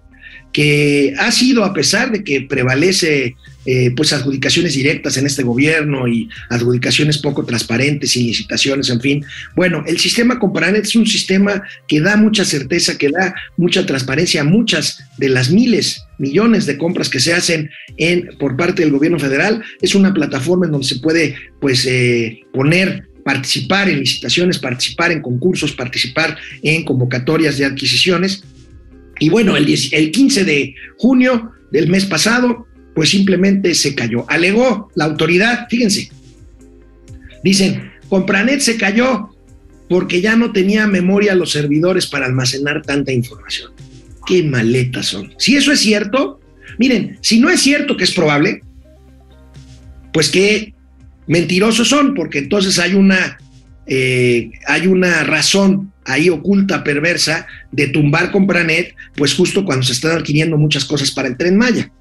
[0.52, 6.08] que ha sido, a pesar de que prevalece eh, pues adjudicaciones directas en este gobierno
[6.08, 9.26] y adjudicaciones poco transparentes y licitaciones, en fin.
[9.56, 14.42] Bueno, el sistema Compranet es un sistema que da mucha certeza, que da mucha transparencia
[14.42, 18.92] a muchas de las miles, millones de compras que se hacen en, por parte del
[18.92, 19.64] gobierno federal.
[19.82, 25.22] Es una plataforma en donde se puede pues eh, poner participar en licitaciones, participar en
[25.22, 28.44] concursos, participar en convocatorias de adquisiciones.
[29.20, 34.26] Y bueno, el, el 15 de junio del mes pasado, pues simplemente se cayó.
[34.30, 36.10] Alegó la autoridad, fíjense,
[37.44, 39.30] dicen, Compranet se cayó
[39.90, 43.72] porque ya no tenía memoria los servidores para almacenar tanta información.
[44.26, 45.34] Qué maletas son.
[45.38, 46.40] Si eso es cierto,
[46.78, 48.62] miren, si no es cierto que es probable,
[50.14, 50.73] pues que
[51.28, 53.38] mentirosos son, porque entonces hay una,
[53.88, 60.18] eh, hay una razón ahí oculta, perversa, de tumbar Compranet, pues justo cuando se están
[60.18, 61.92] adquiriendo muchas cosas para el tren Maya.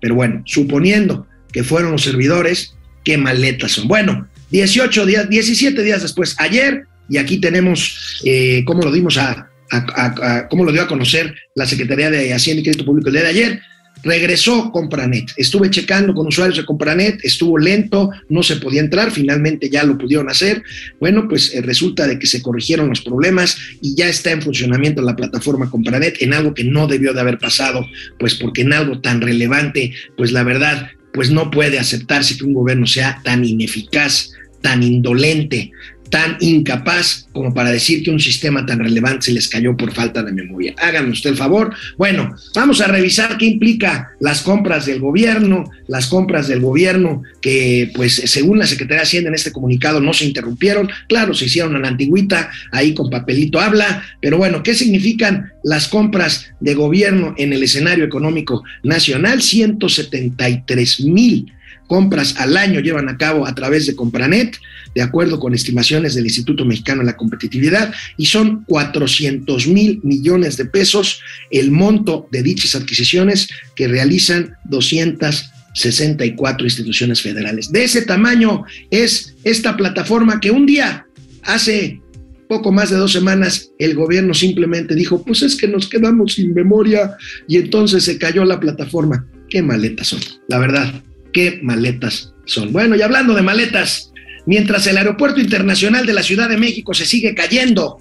[0.00, 3.88] Pero bueno, suponiendo que fueron los servidores, qué maletas son.
[3.88, 9.48] Bueno, 18 días, 17 días después, ayer, y aquí tenemos eh, cómo lo dimos a,
[9.70, 13.22] a, cómo lo dio a conocer la Secretaría de Hacienda y Crédito Público el día
[13.22, 13.60] de ayer,
[14.02, 15.32] regresó Compranet.
[15.36, 19.98] Estuve checando con usuarios de Compranet, estuvo lento, no se podía entrar, finalmente ya lo
[19.98, 20.62] pudieron hacer.
[21.00, 25.02] Bueno, pues eh, resulta de que se corrigieron los problemas y ya está en funcionamiento
[25.02, 27.86] la plataforma Compranet en algo que no debió de haber pasado,
[28.18, 32.54] pues porque en algo tan relevante, pues la verdad, pues no puede aceptarse que un
[32.54, 35.72] gobierno sea tan ineficaz, tan indolente,
[36.10, 40.22] tan incapaz como para decir que un sistema tan relevante se les cayó por falta
[40.22, 40.74] de memoria.
[40.78, 41.74] Háganme usted el favor.
[41.98, 47.90] Bueno, vamos a revisar qué implica las compras del gobierno, las compras del gobierno que,
[47.94, 50.88] pues, según la Secretaría de Hacienda en este comunicado no se interrumpieron.
[51.08, 55.88] Claro, se hicieron a la antigüita, ahí con papelito habla, pero bueno, ¿qué significan las
[55.88, 59.42] compras de gobierno en el escenario económico nacional?
[59.42, 61.52] 173 mil
[61.86, 64.58] compras al año llevan a cabo a través de Compranet,
[64.94, 70.56] de acuerdo con estimaciones del Instituto Mexicano de la Competitividad, y son 400 mil millones
[70.56, 71.20] de pesos
[71.50, 77.70] el monto de dichas adquisiciones que realizan 264 instituciones federales.
[77.70, 81.06] De ese tamaño es esta plataforma que un día,
[81.42, 82.00] hace
[82.48, 86.54] poco más de dos semanas, el gobierno simplemente dijo, pues es que nos quedamos sin
[86.54, 87.16] memoria
[87.48, 89.26] y entonces se cayó la plataforma.
[89.48, 91.02] Qué maletas son, la verdad
[91.36, 92.72] qué maletas son.
[92.72, 94.10] Bueno, y hablando de maletas,
[94.46, 97.98] mientras el Aeropuerto Internacional de la Ciudad de México se sigue cayendo,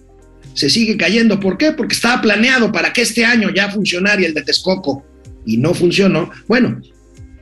[0.53, 1.73] se sigue cayendo, ¿por qué?
[1.73, 5.05] Porque estaba planeado para que este año ya funcionara el de Texcoco
[5.45, 6.31] y no funcionó.
[6.47, 6.79] Bueno,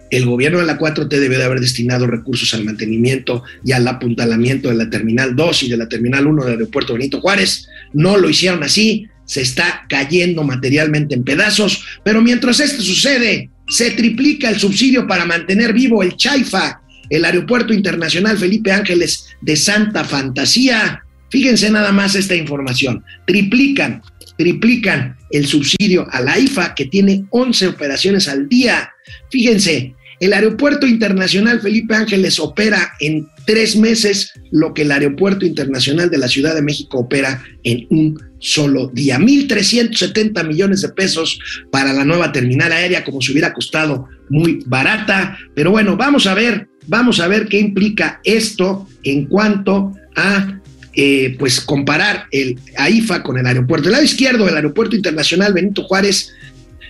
[0.09, 4.69] el gobierno de la 4T debe de haber destinado recursos al mantenimiento y al apuntalamiento
[4.69, 7.67] de la Terminal 2 y de la Terminal 1 del Aeropuerto Benito Juárez.
[7.93, 13.89] No lo hicieron así, se está cayendo materialmente en pedazos, pero mientras esto sucede, se
[13.89, 20.03] triplica el subsidio para mantener vivo el Chaifa, el Aeropuerto Internacional Felipe Ángeles de Santa
[20.03, 21.03] Fantasía.
[21.31, 23.03] Fíjense nada más esta información.
[23.25, 24.03] Triplican,
[24.37, 28.91] triplican el subsidio a la IFA que tiene 11 operaciones al día.
[29.31, 36.09] Fíjense, el Aeropuerto Internacional Felipe Ángeles opera en tres meses lo que el Aeropuerto Internacional
[36.09, 39.17] de la Ciudad de México opera en un solo día.
[39.17, 41.39] 1.370 millones de pesos
[41.71, 45.37] para la nueva terminal aérea, como si hubiera costado muy barata.
[45.55, 50.59] Pero bueno, vamos a ver, vamos a ver qué implica esto en cuanto a
[50.95, 53.87] eh, pues comparar el AIFA con el aeropuerto.
[53.87, 56.33] El lado izquierdo del aeropuerto internacional Benito Juárez,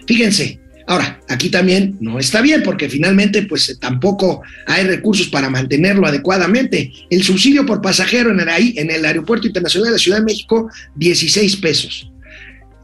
[0.05, 6.05] fíjense, Ahora, aquí también no está bien porque finalmente pues tampoco hay recursos para mantenerlo
[6.05, 6.91] adecuadamente.
[7.09, 10.69] El subsidio por pasajero en el, en el Aeropuerto Internacional de la Ciudad de México,
[10.95, 12.11] 16 pesos.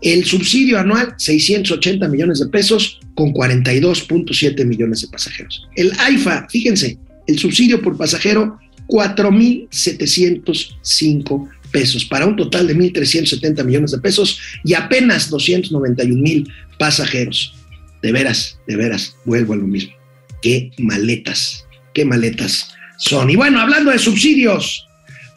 [0.02, 5.68] El subsidio anual, 680 millones de pesos con 42.7 millones de pasajeros.
[5.76, 8.58] El AIFA, fíjense, el subsidio por pasajero,
[8.88, 17.59] 4.705 pesos, para un total de 1.370 millones de pesos y apenas 291 mil pasajeros
[18.02, 19.94] de veras, de veras, vuelvo a lo mismo.
[20.42, 23.30] Qué maletas, qué maletas son.
[23.30, 24.86] Y bueno, hablando de subsidios,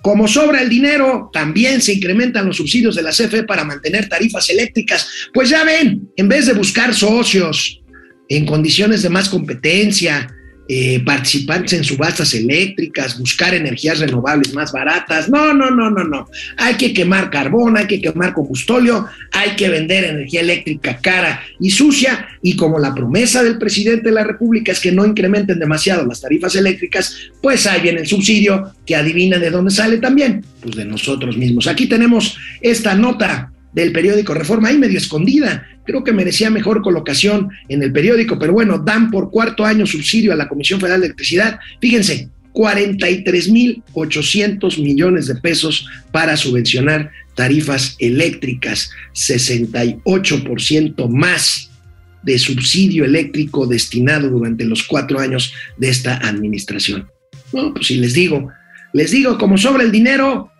[0.03, 4.51] como sobra el dinero, también se incrementan los subsidios de la CFE para mantener tarifas
[4.51, 5.09] eléctricas.
[5.33, 7.81] Pues ya ven, en vez de buscar socios
[8.29, 10.35] en condiciones de más competencia,
[10.75, 15.29] eh, participantes en subastas eléctricas, buscar energías renovables más baratas.
[15.29, 16.31] No, no, no, no, no.
[16.57, 21.69] Hay que quemar carbón, hay que quemar combustóleo, hay que vender energía eléctrica cara y
[21.69, 22.27] sucia.
[22.41, 26.23] Y como la promesa del presidente de la República es que no incrementen demasiado las
[26.23, 30.87] tarifas eléctricas, pues ahí viene el subsidio que adivina de dónde sale también, pues de
[30.87, 31.67] nosotros mismos.
[31.67, 35.67] Aquí tenemos esta nota del periódico Reforma, ahí medio escondida.
[35.85, 40.33] Creo que merecía mejor colocación en el periódico, pero bueno, dan por cuarto año subsidio
[40.33, 41.59] a la Comisión Federal de Electricidad.
[41.81, 51.71] Fíjense, 43.800 millones de pesos para subvencionar tarifas eléctricas, 68% más
[52.23, 57.09] de subsidio eléctrico destinado durante los cuatro años de esta administración.
[57.53, 58.49] No, pues si les digo,
[58.93, 60.52] les digo, como sobra el dinero,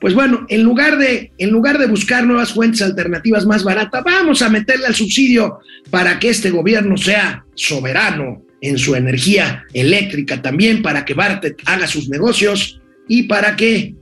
[0.00, 4.42] pues bueno, en lugar de, en lugar de buscar nuevas fuentes alternativas más baratas, vamos
[4.42, 5.58] a meterle al subsidio
[5.90, 11.86] para que este gobierno sea soberano en su energía eléctrica también, para que Bartet haga
[11.86, 13.94] sus negocios y para que,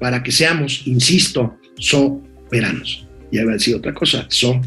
[0.00, 3.06] para que seamos, insisto, soberanos.
[3.30, 4.60] Ya iba a decir otra cosa, so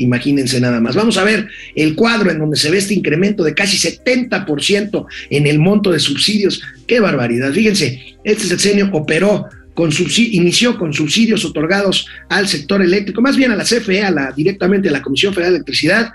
[0.00, 0.96] Imagínense nada más.
[0.96, 5.46] Vamos a ver el cuadro en donde se ve este incremento de casi 70% en
[5.46, 6.62] el monto de subsidios.
[6.86, 7.52] ¡Qué barbaridad!
[7.52, 13.56] Fíjense, este sexenio operó con inició con subsidios otorgados al sector eléctrico, más bien a
[13.56, 14.02] la CFE,
[14.36, 16.12] directamente a la Comisión Federal de Electricidad,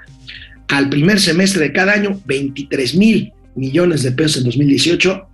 [0.68, 5.30] al primer semestre de cada año, 23 mil millones de pesos en 2018,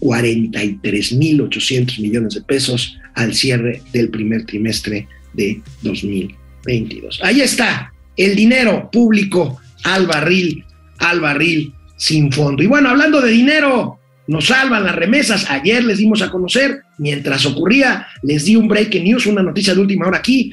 [0.00, 7.20] 43 mil 800 millones de pesos al cierre del primer trimestre de 2022.
[7.22, 10.64] Ahí está el dinero público al barril,
[10.98, 12.62] al barril sin fondo.
[12.62, 15.50] Y bueno, hablando de dinero, nos salvan las remesas.
[15.50, 19.80] Ayer les dimos a conocer, mientras ocurría, les di un breaking news, una noticia de
[19.80, 20.52] última hora aquí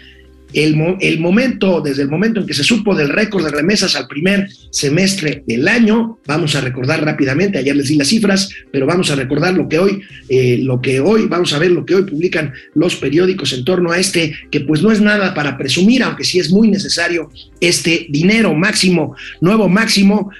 [0.53, 4.49] el, momento, desde el momento en que se supo del récord de remesas al primer
[4.71, 9.15] semestre del año, vamos a recordar rápidamente, ayer les di las cifras, pero vamos a
[9.15, 12.53] recordar lo que hoy, eh, lo que hoy, vamos a ver lo que hoy publican
[12.73, 16.39] los periódicos en torno a este, que pues no es nada para presumir, aunque sí
[16.39, 17.29] es muy necesario,
[17.61, 20.31] este dinero máximo, nuevo máximo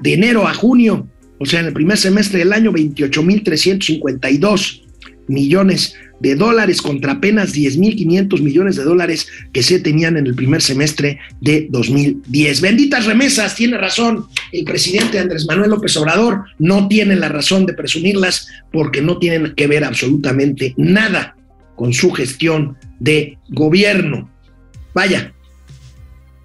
[0.00, 1.06] de enero a junio,
[1.40, 4.82] o sea, en el primer semestre del año, 28.352
[5.26, 10.60] millones de dólares contra apenas 10.500 millones de dólares que se tenían en el primer
[10.60, 12.60] semestre de 2010.
[12.60, 17.72] Benditas remesas, tiene razón el presidente Andrés Manuel López Obrador, no tiene la razón de
[17.72, 21.38] presumirlas porque no tienen que ver absolutamente nada
[21.74, 24.30] con su gestión de gobierno.
[24.92, 25.32] Vaya,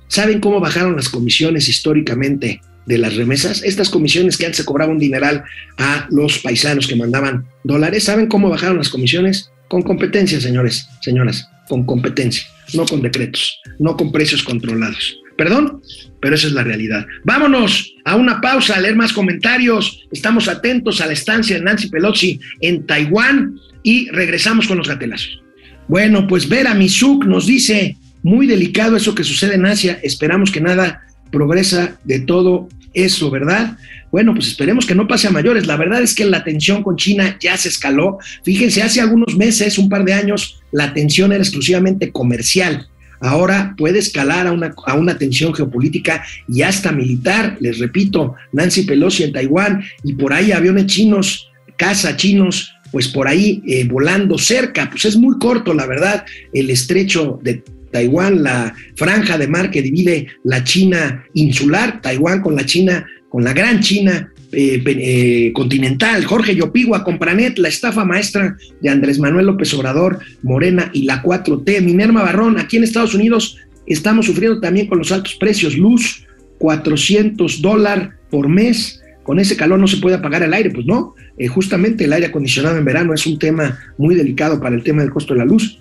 [0.08, 4.92] ¿saben cómo bajaron las comisiones históricamente de las remesas, estas comisiones que antes se cobraba
[4.92, 5.44] un dineral
[5.78, 9.52] a los paisanos que mandaban dólares, ¿saben cómo bajaron las comisiones?
[9.68, 15.18] Con competencia, señores, señoras, con competencia, no con decretos, no con precios controlados.
[15.38, 15.82] Perdón,
[16.22, 17.06] pero esa es la realidad.
[17.24, 20.08] Vámonos a una pausa, a leer más comentarios.
[20.12, 25.42] Estamos atentos a la estancia de Nancy Pelosi en Taiwán y regresamos con los gatelazos.
[25.88, 30.62] Bueno, pues Vera Mizuk nos dice, muy delicado eso que sucede en Asia, esperamos que
[30.62, 31.05] nada
[31.36, 33.78] progresa de todo eso, ¿verdad?
[34.12, 35.68] Bueno, pues esperemos que no pase a mayores.
[35.68, 38.18] La verdad es que la tensión con China ya se escaló.
[38.44, 42.88] Fíjense, hace algunos meses, un par de años, la tensión era exclusivamente comercial.
[43.20, 47.58] Ahora puede escalar a una, a una tensión geopolítica y hasta militar.
[47.60, 53.28] Les repito, Nancy Pelosi en Taiwán y por ahí aviones chinos, casa chinos, pues por
[53.28, 54.90] ahí eh, volando cerca.
[54.90, 57.62] Pues es muy corto, la verdad, el estrecho de
[57.96, 63.42] Taiwán, la franja de mar que divide la China insular, Taiwán con la China con
[63.46, 69.46] la gran China eh, eh, continental, Jorge Yopigua, Compranet, la estafa maestra de Andrés Manuel
[69.46, 74.88] López Obrador, Morena y la 4T, Minerva Barrón, aquí en Estados Unidos estamos sufriendo también
[74.88, 76.26] con los altos precios, luz,
[76.58, 81.16] 400 dólares por mes, con ese calor no se puede apagar el aire, pues no,
[81.38, 85.02] eh, justamente el aire acondicionado en verano es un tema muy delicado para el tema
[85.02, 85.80] del costo de la luz.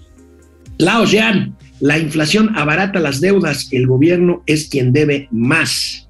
[0.79, 6.09] Laos Yan, la inflación abarata las deudas, el gobierno es quien debe más.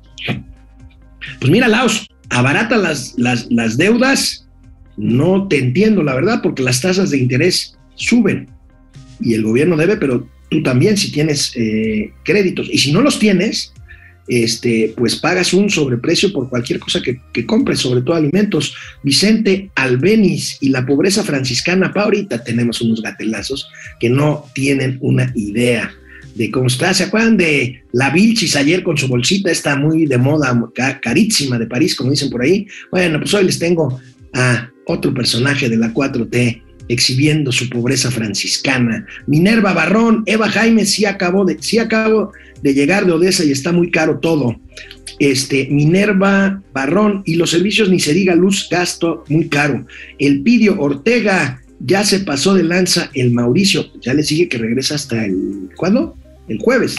[1.40, 4.46] Pues mira, Laos, abarata las, las, deudas,
[4.96, 8.48] no te entiendo, la verdad, porque las tasas de interés suben
[9.20, 12.68] y el gobierno debe, pero tú también si tienes eh, créditos.
[12.70, 13.74] Y si no los tienes,
[14.26, 18.74] este, pues pagas un sobreprecio por cualquier cosa que, compres, sobre todo alimentos.
[19.02, 23.68] Vicente Albeniz y la pobreza franciscana, pa' ahorita tenemos unos gatelazos
[24.00, 25.92] que no tienen una idea
[26.34, 26.94] de cómo está.
[26.94, 29.50] ¿Se acuerdan de la Vilchis ayer con su bolsita?
[29.50, 30.58] Está muy de moda,
[31.00, 32.66] carísima de París, como dicen por ahí.
[32.90, 34.00] Bueno, pues hoy les tengo
[34.32, 39.06] a otro personaje de la 4T exhibiendo su pobreza franciscana.
[39.26, 42.32] Minerva Barrón, Eva Jaime sí acabó de, sí acabo
[42.64, 44.58] de llegar de Odessa y está muy caro todo.
[45.18, 49.86] Este, Minerva Barrón y los servicios ni se diga luz, gasto muy caro.
[50.18, 54.94] El Pidio Ortega ya se pasó de lanza el Mauricio, ya le sigue que regresa
[54.94, 56.16] hasta el ¿cuándo?
[56.48, 56.96] el jueves.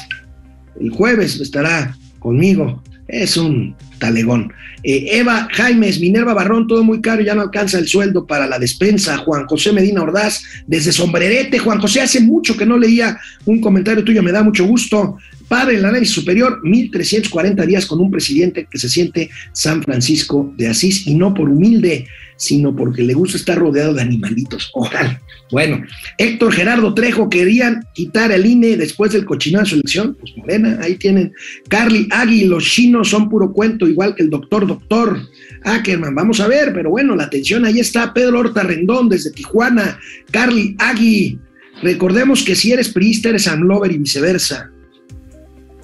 [0.79, 2.83] El jueves estará conmigo.
[3.07, 4.53] Es un talegón.
[4.83, 8.59] Eh, Eva Jaimes, Minerva Barrón, todo muy caro, ya no alcanza el sueldo para la
[8.59, 9.17] despensa.
[9.17, 11.59] Juan José Medina Ordaz, desde Sombrerete.
[11.59, 15.17] Juan José, hace mucho que no leía un comentario tuyo, me da mucho gusto.
[15.47, 20.67] Padre, el análisis superior, 1340 días con un presidente que se siente San Francisco de
[20.67, 24.71] Asís y no por humilde, sino porque le gusta estar rodeado de animalitos.
[24.73, 25.21] Ojalá.
[25.51, 25.83] Bueno,
[26.17, 30.17] Héctor Gerardo Trejo, querían quitar el INE después del cochinado de su elección.
[30.19, 31.33] Pues Morena, ahí tienen.
[31.67, 35.19] Carly Agui, los chinos son puro cuento, igual que el doctor, doctor.
[35.63, 38.13] Ackerman, vamos a ver, pero bueno, la atención ahí está.
[38.13, 39.99] Pedro Horta Rendón desde Tijuana.
[40.31, 41.39] Carly Agui,
[41.83, 44.71] recordemos que si eres priista, eres amlover y viceversa.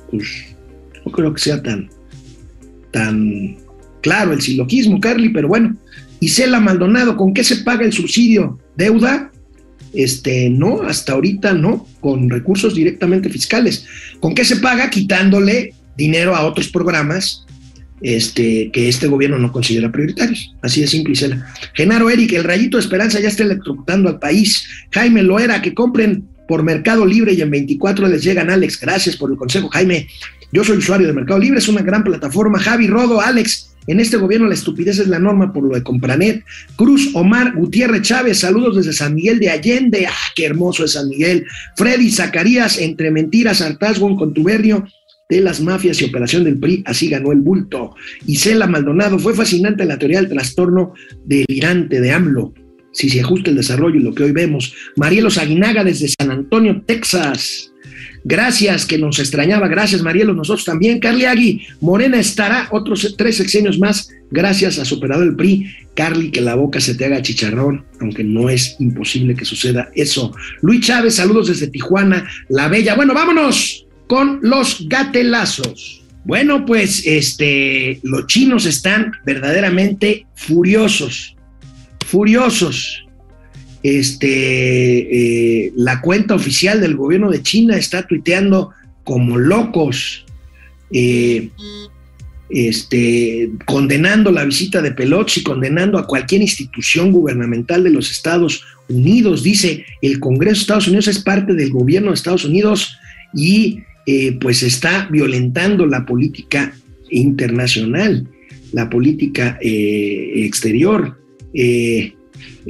[0.10, 0.56] Pues
[1.06, 1.90] no creo que sea tan,
[2.92, 3.58] tan
[4.02, 5.76] claro el silogismo, Carly, pero bueno.
[6.20, 8.60] Isela Maldonado, ¿con qué se paga el subsidio?
[8.76, 9.32] ¿Deuda?
[9.94, 13.86] Este, no, hasta ahorita no, con recursos directamente fiscales.
[14.20, 14.90] ¿Con qué se paga?
[14.90, 17.46] Quitándole dinero a otros programas
[18.02, 20.54] este, que este gobierno no considera prioritarios.
[20.62, 21.54] Así de simple y cela.
[21.74, 24.66] Genaro Eric, el rayito de esperanza ya está electrocutando al país.
[24.92, 28.50] Jaime Loera, que compren por Mercado Libre y en 24 les llegan.
[28.50, 30.08] Alex, gracias por el consejo, Jaime.
[30.52, 32.60] Yo soy usuario de Mercado Libre, es una gran plataforma.
[32.60, 36.44] Javi Rodo, Alex, en este gobierno la estupidez es la norma por lo de Compranet.
[36.76, 40.06] Cruz Omar Gutiérrez Chávez, saludos desde San Miguel de Allende.
[40.08, 41.46] ¡Ah, qué hermoso es San Miguel!
[41.76, 44.86] Freddy Zacarías, entre mentiras, hartazgo en contubernio
[45.30, 47.96] de las mafias y operación del PRI, así ganó el bulto.
[48.28, 50.94] Isela Maldonado, fue fascinante la teoría del trastorno
[51.26, 52.54] delirante de AMLO.
[52.92, 54.74] Si se ajusta el desarrollo y lo que hoy vemos.
[54.98, 57.71] Marielos Aguinaga desde San Antonio, Texas.
[58.24, 59.68] Gracias, que nos extrañaba.
[59.68, 61.00] Gracias, Marielo, nosotros también.
[61.00, 65.76] Carly Agui, Morena estará otros tres sexenios más gracias a su operador el PRI.
[65.96, 70.34] Carly, que la boca se te haga chicharrón, aunque no es imposible que suceda eso.
[70.62, 72.96] Luis Chávez, saludos desde Tijuana, La Bella.
[72.96, 76.02] Bueno, vámonos con los gatelazos.
[76.24, 81.36] Bueno, pues este, los chinos están verdaderamente furiosos,
[82.06, 83.04] furiosos
[83.84, 88.72] este, eh, la cuenta oficial del gobierno de China está tuiteando
[89.04, 90.26] como locos,
[90.92, 91.50] eh,
[92.50, 99.42] este, condenando la visita de Pelosi, condenando a cualquier institución gubernamental de los Estados Unidos.
[99.42, 102.98] Dice, el Congreso de Estados Unidos es parte del gobierno de Estados Unidos
[103.34, 106.76] y eh, pues está violentando la política
[107.10, 108.28] internacional,
[108.74, 111.18] la política exterior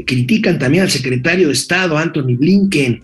[0.06, 3.02] critican también al secretario de Estado, Anthony Blinken.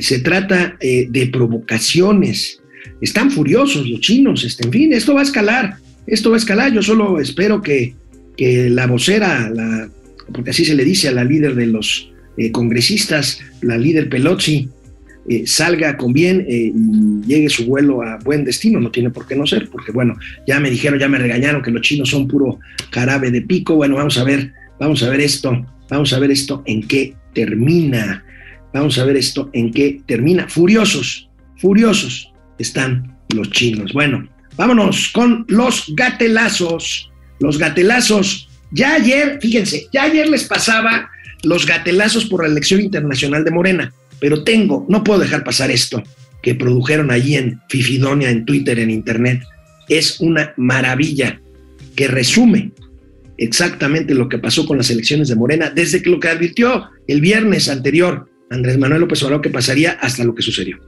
[0.00, 2.60] Se trata eh, de provocaciones.
[3.00, 4.44] Están furiosos los chinos.
[4.44, 5.76] Este, en fin, esto va a escalar.
[6.06, 6.72] Esto va a escalar.
[6.72, 7.94] Yo solo espero que,
[8.40, 9.50] la vocera,
[10.32, 14.68] porque así se le dice a la líder de los eh, congresistas, la líder Pelosi,
[15.28, 16.72] eh, salga con bien y
[17.26, 18.78] llegue su vuelo a buen destino.
[18.78, 20.16] No tiene por qué no ser, porque bueno,
[20.46, 22.60] ya me dijeron, ya me regañaron que los chinos son puro
[22.92, 23.74] jarabe de pico.
[23.74, 28.24] Bueno, vamos a ver, vamos a ver esto Vamos a ver esto en qué termina.
[28.72, 30.48] Vamos a ver esto en qué termina.
[30.48, 33.92] Furiosos, furiosos están los chinos.
[33.92, 37.10] Bueno, vámonos con los gatelazos.
[37.40, 38.48] Los gatelazos.
[38.70, 41.10] Ya ayer, fíjense, ya ayer les pasaba
[41.42, 46.02] los gatelazos por la elección internacional de Morena, pero tengo, no puedo dejar pasar esto
[46.42, 49.42] que produjeron allí en Fifidonia, en Twitter, en Internet.
[49.88, 51.40] Es una maravilla
[51.96, 52.72] que resume
[53.38, 57.20] exactamente lo que pasó con las elecciones de Morena, desde que lo que advirtió el
[57.20, 60.78] viernes anterior Andrés Manuel López Obrador que pasaría hasta lo que sucedió.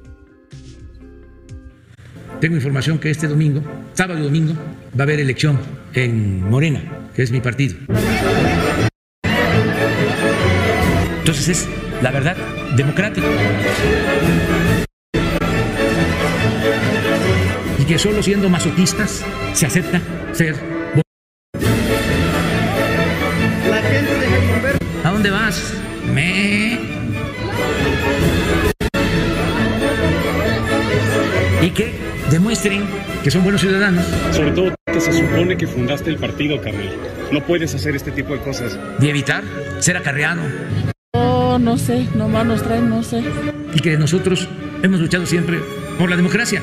[2.41, 4.55] Tengo información que este domingo, sábado y domingo,
[4.99, 5.59] va a haber elección
[5.93, 6.83] en Morena,
[7.15, 7.77] que es mi partido.
[11.19, 11.69] Entonces es,
[12.03, 12.37] la verdad,
[12.77, 13.27] democrático.
[17.79, 19.23] Y que solo siendo masoquistas
[19.53, 20.01] se acepta
[20.33, 20.80] ser
[32.63, 34.05] demuestren que son buenos ciudadanos.
[34.33, 36.91] Sobre todo que se supone que fundaste el partido, Carmen.
[37.33, 38.79] No puedes hacer este tipo de cosas.
[39.01, 39.45] Y evitar
[39.79, 40.43] ser acarreado.
[41.15, 43.23] No, no sé, nomás nos traen, no sé.
[43.75, 44.49] Y que nosotros
[44.83, 45.61] hemos luchado siempre
[45.99, 46.63] por la democracia.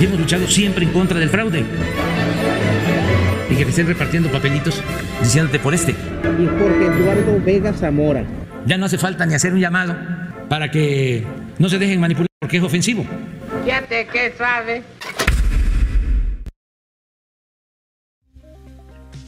[0.00, 1.64] y hemos luchado siempre en contra del fraude.
[3.50, 4.82] Y que te estén repartiendo papelitos
[5.20, 5.92] diciéndote por este.
[5.92, 8.24] Y Jorge Eduardo Vega Zamora.
[8.66, 9.96] Ya no hace falta ni hacer un llamado
[10.48, 11.24] para que
[11.58, 13.06] no se dejen manipular porque es ofensivo.
[13.64, 14.82] Fíjate que sabe.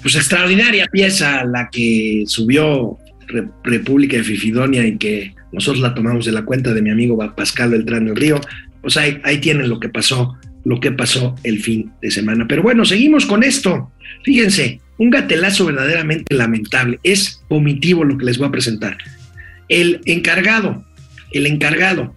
[0.03, 2.99] Pues extraordinaria pieza la que subió
[3.65, 7.71] República de Fifidonia y que nosotros la tomamos de la cuenta de mi amigo Pascal
[7.71, 8.41] Beltrán del Río.
[8.81, 12.47] Pues ahí, ahí tienen lo que pasó lo que pasó el fin de semana.
[12.49, 13.91] Pero bueno, seguimos con esto.
[14.25, 16.99] Fíjense, un gatelazo verdaderamente lamentable.
[17.03, 18.99] Es omitivo lo que les voy a presentar.
[19.69, 20.85] El encargado,
[21.33, 22.17] el encargado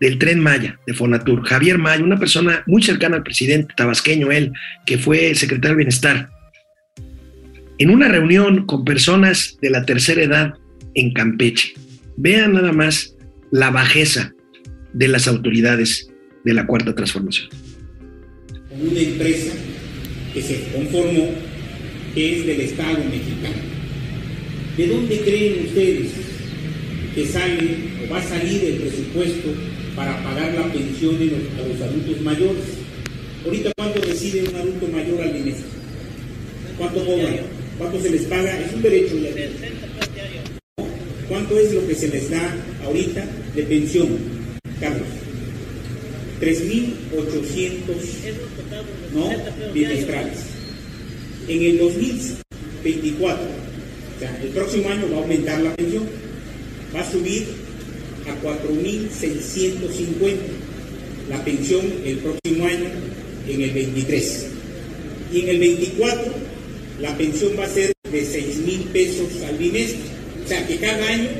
[0.00, 4.52] del tren Maya de Fonatur, Javier Maya, una persona muy cercana al presidente tabasqueño, él,
[4.86, 6.30] que fue secretario de Bienestar,
[7.78, 10.54] en una reunión con personas de la tercera edad
[10.94, 11.74] en Campeche.
[12.16, 13.14] Vean nada más
[13.50, 14.32] la bajeza
[14.92, 16.08] de las autoridades
[16.44, 17.63] de la Cuarta Transformación
[18.80, 19.52] una empresa
[20.32, 21.30] que se conformó,
[22.14, 23.62] que es del Estado mexicano.
[24.76, 26.10] ¿De dónde creen ustedes
[27.14, 29.50] que sale o va a salir el presupuesto
[29.94, 32.64] para pagar la pensión a los adultos mayores?
[33.44, 35.56] Ahorita, ¿cuánto recibe un adulto mayor al mes?
[36.76, 37.28] ¿Cuánto cobra?
[37.78, 38.58] ¿Cuánto se les paga?
[38.60, 39.30] Es un derecho ya.
[41.28, 44.08] ¿Cuánto es lo que se les da ahorita de pensión,
[44.80, 45.23] Carlos?
[46.44, 47.96] 3.800
[49.14, 49.30] ¿no?
[49.72, 50.38] bimestrales.
[51.48, 56.06] En el 2024, o sea, el próximo año va a aumentar la pensión,
[56.94, 57.46] va a subir
[58.26, 60.36] a 4.650
[61.30, 62.90] la pensión el próximo año
[63.48, 64.46] en el 23.
[65.32, 66.24] Y en el 24
[67.00, 70.00] la pensión va a ser de 6 mil pesos al bimestre.
[70.44, 71.30] O sea que cada año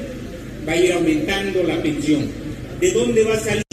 [0.67, 2.27] va a ir aumentando la pensión.
[2.81, 3.65] ¿De dónde va a salir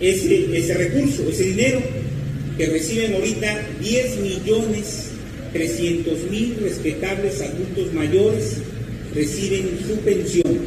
[0.00, 1.80] ese, recurso, ese dinero?
[2.56, 5.10] Que reciben ahorita 10 millones
[5.54, 8.56] 300 mil respetables adultos mayores
[9.14, 10.58] reciben su pensión.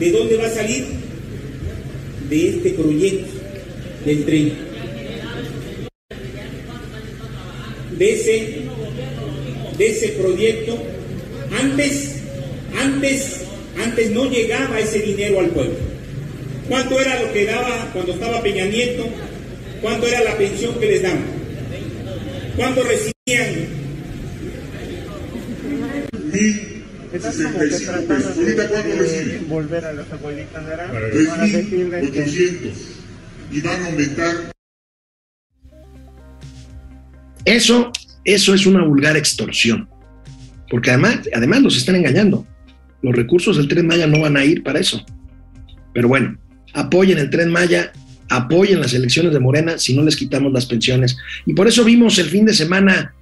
[0.00, 0.86] ¿De dónde va a salir?
[2.28, 3.32] De este proyecto
[4.04, 4.52] del tren.
[7.96, 8.54] De ese,
[9.78, 10.76] de ese proyecto,
[11.60, 12.16] antes,
[12.76, 13.40] antes,
[13.84, 15.89] antes no llegaba ese dinero al pueblo.
[16.70, 19.04] ¿Cuánto era lo que daba cuando estaba Peña Nieto?
[19.82, 21.24] ¿Cuánto era la pensión que les daban?
[22.54, 23.66] ¿Cuánto recibían?
[27.10, 27.58] 65
[28.08, 28.38] pesos.
[28.38, 29.48] ¿Ahorita cuánto reciben?
[29.48, 30.90] Volver a las abuelitas de Arán.
[30.92, 32.72] 3.800.
[33.50, 34.34] Y van a aumentar.
[37.46, 37.90] Eso,
[38.24, 39.88] eso es una vulgar extorsión.
[40.70, 42.46] Porque además, además los están engañando.
[43.02, 45.04] Los recursos del Tren Maya no van a ir para eso.
[45.92, 46.38] Pero bueno,
[46.72, 47.92] apoyen el Tren Maya,
[48.28, 51.16] apoyen las elecciones de Morena si no les quitamos las pensiones.
[51.46, 53.14] Y por eso vimos el fin de semana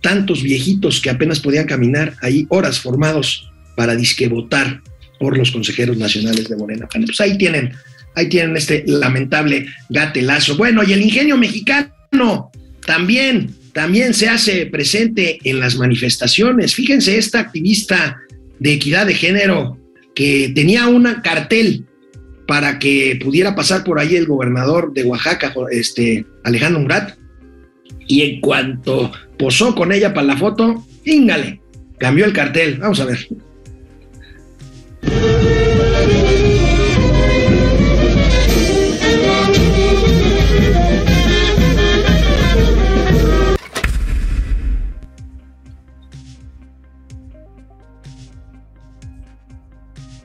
[0.00, 4.82] tantos viejitos que apenas podían caminar ahí, horas formados para disque votar
[5.18, 6.86] por los consejeros nacionales de Morena.
[6.90, 7.72] Pues ahí tienen,
[8.14, 10.56] ahí tienen este lamentable gatelazo.
[10.56, 12.50] Bueno, y el ingenio mexicano
[12.86, 16.74] también, también se hace presente en las manifestaciones.
[16.74, 18.18] Fíjense, esta activista
[18.58, 19.78] de equidad de género
[20.14, 21.86] que tenía un cartel
[22.46, 27.16] para que pudiera pasar por ahí el gobernador de Oaxaca, este Alejandro Murat,
[28.06, 31.60] y en cuanto posó con ella para la foto, íngale,
[31.98, 32.78] cambió el cartel.
[32.78, 33.28] Vamos a ver.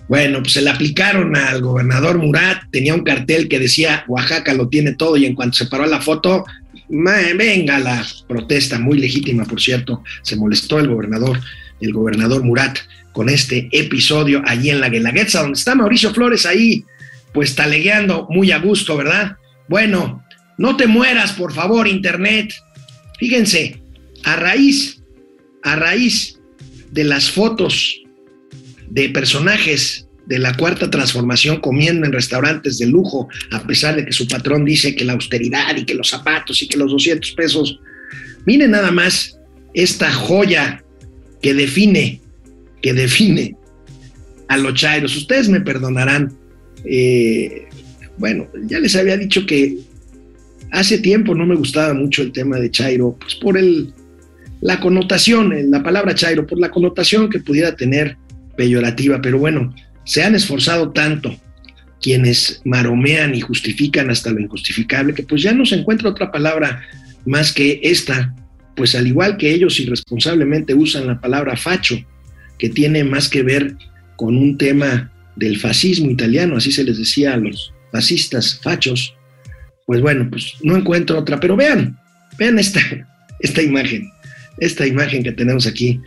[0.10, 4.68] Bueno, pues se le aplicaron al gobernador Murat, tenía un cartel que decía Oaxaca lo
[4.68, 6.46] tiene todo y en cuanto se paró la foto,
[6.90, 11.40] venga la protesta, muy legítima por cierto, se molestó el gobernador,
[11.80, 12.80] el gobernador Murat
[13.12, 16.84] con este episodio allí en la Guelaguetza, donde está Mauricio Flores ahí,
[17.32, 19.38] pues talegueando muy a gusto, ¿verdad?
[19.68, 20.24] Bueno,
[20.58, 22.52] no te mueras, por favor, Internet.
[23.20, 23.80] Fíjense,
[24.24, 25.04] a raíz,
[25.62, 26.40] a raíz
[26.90, 28.02] de las fotos
[28.90, 34.12] de personajes de la cuarta transformación comiendo en restaurantes de lujo, a pesar de que
[34.12, 37.80] su patrón dice que la austeridad y que los zapatos y que los 200 pesos.
[38.46, 39.40] Miren nada más
[39.74, 40.84] esta joya
[41.42, 42.22] que define,
[42.82, 43.56] que define
[44.50, 45.16] a los chairos.
[45.18, 46.32] Ustedes me perdonarán.
[46.86, 47.68] Eh,
[48.18, 49.80] bueno, ya les había dicho que
[50.72, 53.94] hace tiempo no me gustaba mucho el tema de Chairo, pues por el,
[54.62, 58.18] la connotación, la palabra Chairo, por la connotación que pudiera tener
[58.60, 61.34] peyorativa, pero bueno, se han esforzado tanto
[62.02, 66.82] quienes maromean y justifican hasta lo injustificable, que pues ya no se encuentra otra palabra
[67.26, 68.36] más que esta,
[68.76, 72.06] pues al igual que ellos irresponsablemente usan la palabra facho,
[72.58, 73.78] que tiene más que ver
[74.18, 79.16] con un tema del fascismo italiano, así se les decía a los fascistas fachos,
[79.86, 81.98] pues bueno, pues no encuentro otra, pero vean,
[82.38, 82.82] vean esta,
[83.40, 84.10] esta imagen,
[84.58, 86.02] esta imagen que tenemos aquí.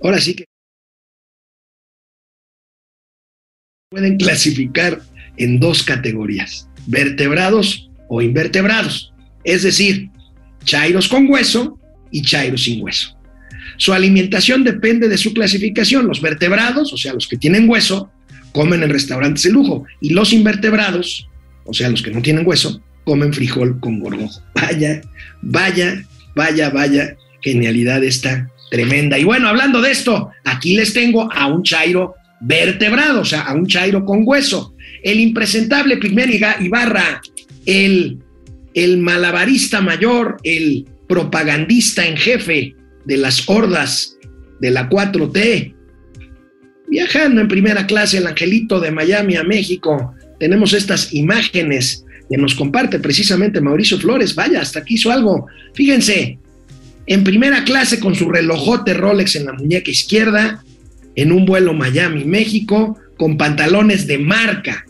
[0.00, 0.44] Ahora sí que
[3.90, 5.00] pueden clasificar
[5.38, 9.14] en dos categorías, vertebrados o invertebrados,
[9.44, 10.10] es decir,
[10.64, 11.78] chairos con hueso
[12.10, 13.16] y chairos sin hueso.
[13.78, 16.06] Su alimentación depende de su clasificación.
[16.06, 18.10] Los vertebrados, o sea, los que tienen hueso,
[18.52, 21.28] comen en restaurantes de lujo y los invertebrados,
[21.64, 24.42] o sea, los que no tienen hueso, comen frijol con gorgojo.
[24.54, 25.00] Vaya,
[25.40, 29.18] vaya, vaya, vaya, genialidad esta tremenda.
[29.18, 33.54] Y bueno, hablando de esto, aquí les tengo a un chairo vertebrado, o sea, a
[33.54, 34.74] un chairo con hueso.
[35.02, 37.20] El impresentable Pigmeno Ibarra,
[37.66, 38.18] el,
[38.74, 42.74] el malabarista mayor, el propagandista en jefe
[43.04, 44.16] de las hordas
[44.60, 45.74] de la 4T,
[46.88, 50.14] viajando en primera clase el angelito de Miami a México.
[50.38, 54.34] Tenemos estas imágenes que nos comparte precisamente Mauricio Flores.
[54.34, 55.46] Vaya, hasta aquí hizo algo.
[55.74, 56.38] Fíjense,
[57.06, 60.62] en primera clase con su relojote Rolex en la muñeca izquierda,
[61.18, 64.86] en un vuelo Miami-México, con pantalones de marca,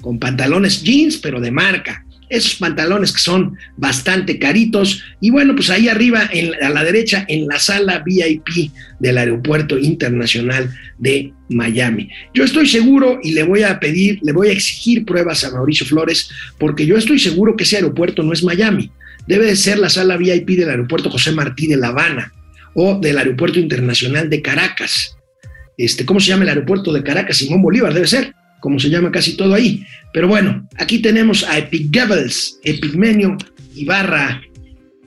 [0.00, 2.06] con pantalones jeans, pero de marca.
[2.28, 5.02] Esos pantalones que son bastante caritos.
[5.20, 6.30] Y bueno, pues ahí arriba,
[6.62, 8.70] a la derecha, en la sala VIP
[9.00, 12.08] del Aeropuerto Internacional de Miami.
[12.32, 15.84] Yo estoy seguro y le voy a pedir, le voy a exigir pruebas a Mauricio
[15.84, 18.92] Flores, porque yo estoy seguro que ese aeropuerto no es Miami.
[19.26, 22.32] Debe de ser la sala VIP del Aeropuerto José Martí de La Habana
[22.74, 25.16] o del Aeropuerto Internacional de Caracas.
[25.76, 27.38] Este, ¿Cómo se llama el aeropuerto de Caracas?
[27.38, 29.84] Simón Bolívar, debe ser como se llama casi todo ahí.
[30.12, 33.36] Pero bueno, aquí tenemos a Epic Goebbels, Epigmenio
[33.74, 34.40] Ibarra,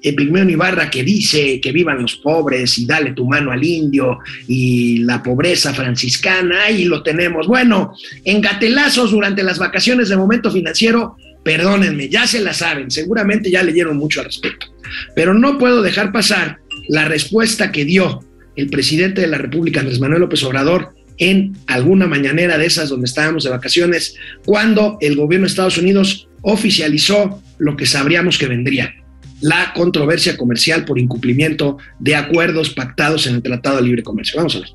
[0.03, 4.99] Epigmenio Ibarra que dice que vivan los pobres y dale tu mano al indio y
[4.99, 7.47] la pobreza franciscana, ahí lo tenemos.
[7.47, 7.93] Bueno,
[8.26, 13.63] en gatelazos durante las vacaciones de momento financiero, perdónenme, ya se la saben, seguramente ya
[13.63, 14.68] leyeron mucho al respecto,
[15.16, 16.59] pero no puedo dejar pasar
[16.89, 18.20] la respuesta que dio
[18.55, 23.05] el presidente de la República, Andrés Manuel López Obrador, en alguna mañanera de esas donde
[23.05, 28.93] estábamos de vacaciones, cuando el gobierno de Estados Unidos oficializó lo que sabríamos que vendría,
[29.41, 34.37] la controversia comercial por incumplimiento de acuerdos pactados en el Tratado de Libre Comercio.
[34.37, 34.69] Vamos a ver.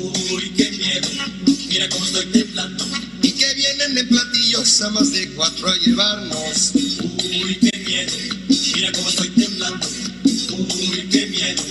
[0.00, 1.08] Uy, qué miedo,
[1.68, 2.84] mira cómo estoy temblando.
[3.22, 6.72] Y que vienen platillos a más de cuatro a llevarnos.
[6.74, 8.12] Uy, qué miedo,
[8.74, 9.86] mira cómo estoy temblando.
[10.52, 11.62] Uy, qué miedo,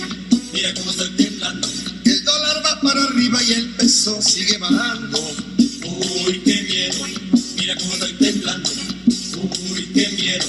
[0.52, 1.68] mira cómo estoy temblando.
[2.04, 5.18] El dólar va para arriba y el peso sigue bajando.
[5.56, 7.06] Uy, qué miedo,
[7.56, 8.70] mira cómo estoy temblando.
[9.70, 10.46] Uy, qué miedo,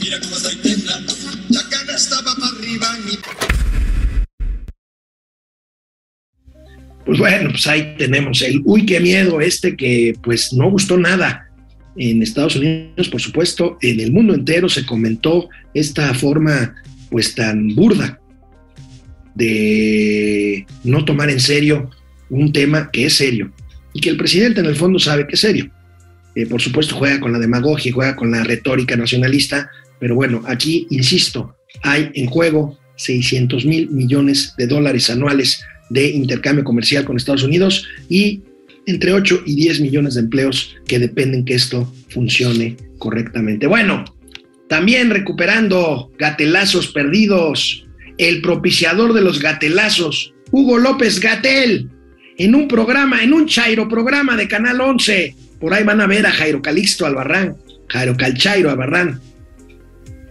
[0.00, 1.12] mira cómo estoy temblando.
[1.50, 3.18] La canasta va para arriba, mi
[7.04, 11.46] Pues bueno, pues ahí tenemos el uy, qué miedo este que pues no gustó nada
[11.96, 16.74] en Estados Unidos, por supuesto, en el mundo entero se comentó esta forma
[17.10, 18.20] pues tan burda
[19.34, 21.90] de no tomar en serio
[22.30, 23.52] un tema que es serio
[23.92, 25.70] y que el presidente en el fondo sabe que es serio.
[26.34, 30.86] Eh, por supuesto juega con la demagogia, juega con la retórica nacionalista, pero bueno, aquí,
[30.90, 37.42] insisto, hay en juego 600 mil millones de dólares anuales de intercambio comercial con Estados
[37.42, 38.42] Unidos y
[38.86, 43.66] entre 8 y 10 millones de empleos que dependen que esto funcione correctamente.
[43.66, 44.04] Bueno,
[44.68, 47.86] también recuperando gatelazos perdidos,
[48.18, 51.90] el propiciador de los gatelazos, Hugo López Gatel,
[52.38, 55.34] en un programa, en un Chairo programa de Canal 11.
[55.60, 57.56] Por ahí van a ver a Jairo Calixto Albarrán,
[57.88, 59.20] Jairo Calchairo Albarrán,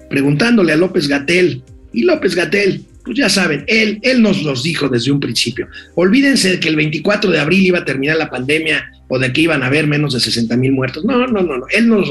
[0.10, 1.64] preguntándole a López Gatel.
[1.94, 5.68] Y López Gatel, pues ya saben, él, él nos los dijo desde un principio.
[5.96, 9.42] Olvídense de que el 24 de abril iba a terminar la pandemia o de que
[9.42, 11.06] iban a haber menos de 60 mil muertos.
[11.06, 11.66] No, no, no, no.
[11.72, 12.10] Él nos,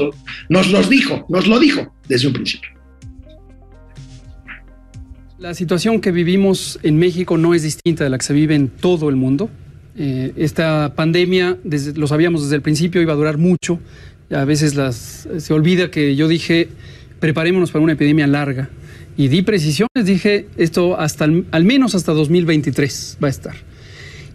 [0.49, 2.69] nos los dijo, nos lo dijo desde un principio.
[5.37, 8.69] La situación que vivimos en México no es distinta de la que se vive en
[8.69, 9.49] todo el mundo.
[9.97, 13.79] Eh, esta pandemia, desde, lo sabíamos desde el principio, iba a durar mucho.
[14.31, 16.69] A veces las, se olvida que yo dije,
[17.19, 18.69] preparémonos para una epidemia larga.
[19.17, 23.55] Y di precisiones, dije, esto hasta al menos hasta 2023 va a estar.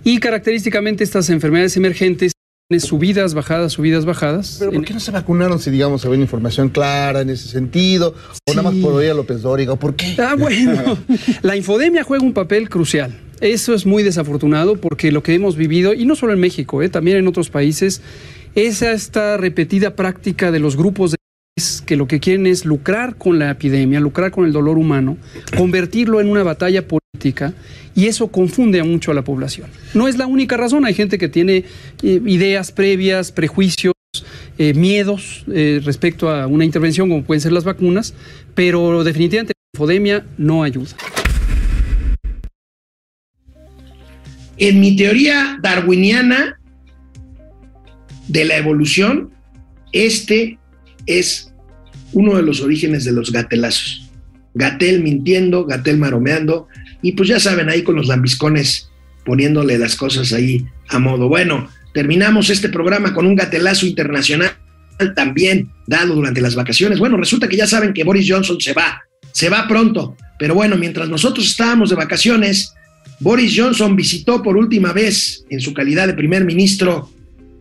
[0.04, 2.32] Y característicamente estas enfermedades emergentes
[2.78, 4.56] subidas, bajadas, subidas, bajadas.
[4.60, 8.14] Pero ¿por qué no se vacunaron si, digamos, había información clara en ese sentido?
[8.46, 9.72] ¿O nada más por oír a López Dóriga?
[9.72, 10.14] ¿O por qué?
[10.18, 10.96] Ah, bueno.
[11.42, 13.18] La infodemia juega un papel crucial.
[13.40, 16.88] Eso es muy desafortunado porque lo que hemos vivido, y no solo en México, eh,
[16.88, 18.02] también en otros países,
[18.54, 21.16] es esta repetida práctica de los grupos de
[21.86, 25.16] que lo que quieren es lucrar con la epidemia, lucrar con el dolor humano,
[25.56, 26.99] convertirlo en una batalla política
[27.94, 29.68] y eso confunde mucho a la población.
[29.94, 31.64] No es la única razón, hay gente que tiene
[32.02, 33.94] eh, ideas previas, prejuicios,
[34.58, 38.14] eh, miedos eh, respecto a una intervención como pueden ser las vacunas,
[38.54, 40.90] pero definitivamente la infodemia no ayuda.
[44.56, 46.58] En mi teoría darwiniana
[48.28, 49.30] de la evolución,
[49.92, 50.58] este
[51.06, 51.52] es
[52.12, 54.11] uno de los orígenes de los gatelazos.
[54.54, 56.68] Gatel mintiendo, Gatel maromeando,
[57.03, 58.90] y pues ya saben, ahí con los lambiscones
[59.24, 61.28] poniéndole las cosas ahí a modo.
[61.28, 64.53] Bueno, terminamos este programa con un gatelazo internacional
[65.14, 66.98] también dado durante las vacaciones.
[66.98, 70.76] Bueno, resulta que ya saben que Boris Johnson se va, se va pronto, pero bueno,
[70.76, 72.74] mientras nosotros estábamos de vacaciones,
[73.20, 77.11] Boris Johnson visitó por última vez en su calidad de primer ministro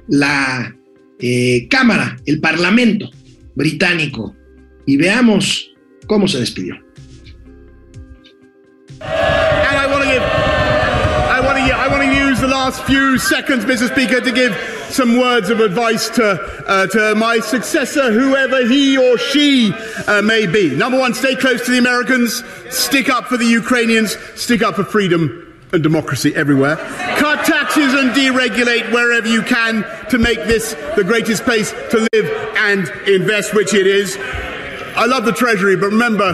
[0.08, 0.76] la
[1.20, 3.10] eh, Cámara, el Parlamento
[3.56, 4.36] británico,
[4.86, 5.72] y veamos
[6.08, 6.76] cómo se despidió.
[12.60, 13.90] Last few seconds, Mr.
[13.90, 14.54] Speaker, to give
[14.90, 16.34] some words of advice to,
[16.68, 19.72] uh, to my successor, whoever he or she
[20.08, 20.76] uh, may be.
[20.76, 24.84] Number one, stay close to the Americans, stick up for the Ukrainians, stick up for
[24.84, 26.76] freedom and democracy everywhere.
[26.76, 32.56] Cut taxes and deregulate wherever you can to make this the greatest place to live
[32.58, 34.18] and invest, which it is.
[34.98, 36.34] I love the Treasury, but remember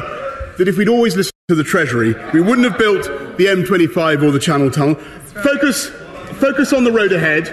[0.58, 3.04] that if we'd always listened to the Treasury, we wouldn't have built
[3.38, 4.96] the M25 or the Channel Tunnel.
[4.96, 5.92] Focus,
[6.40, 7.48] focus on the road ahead.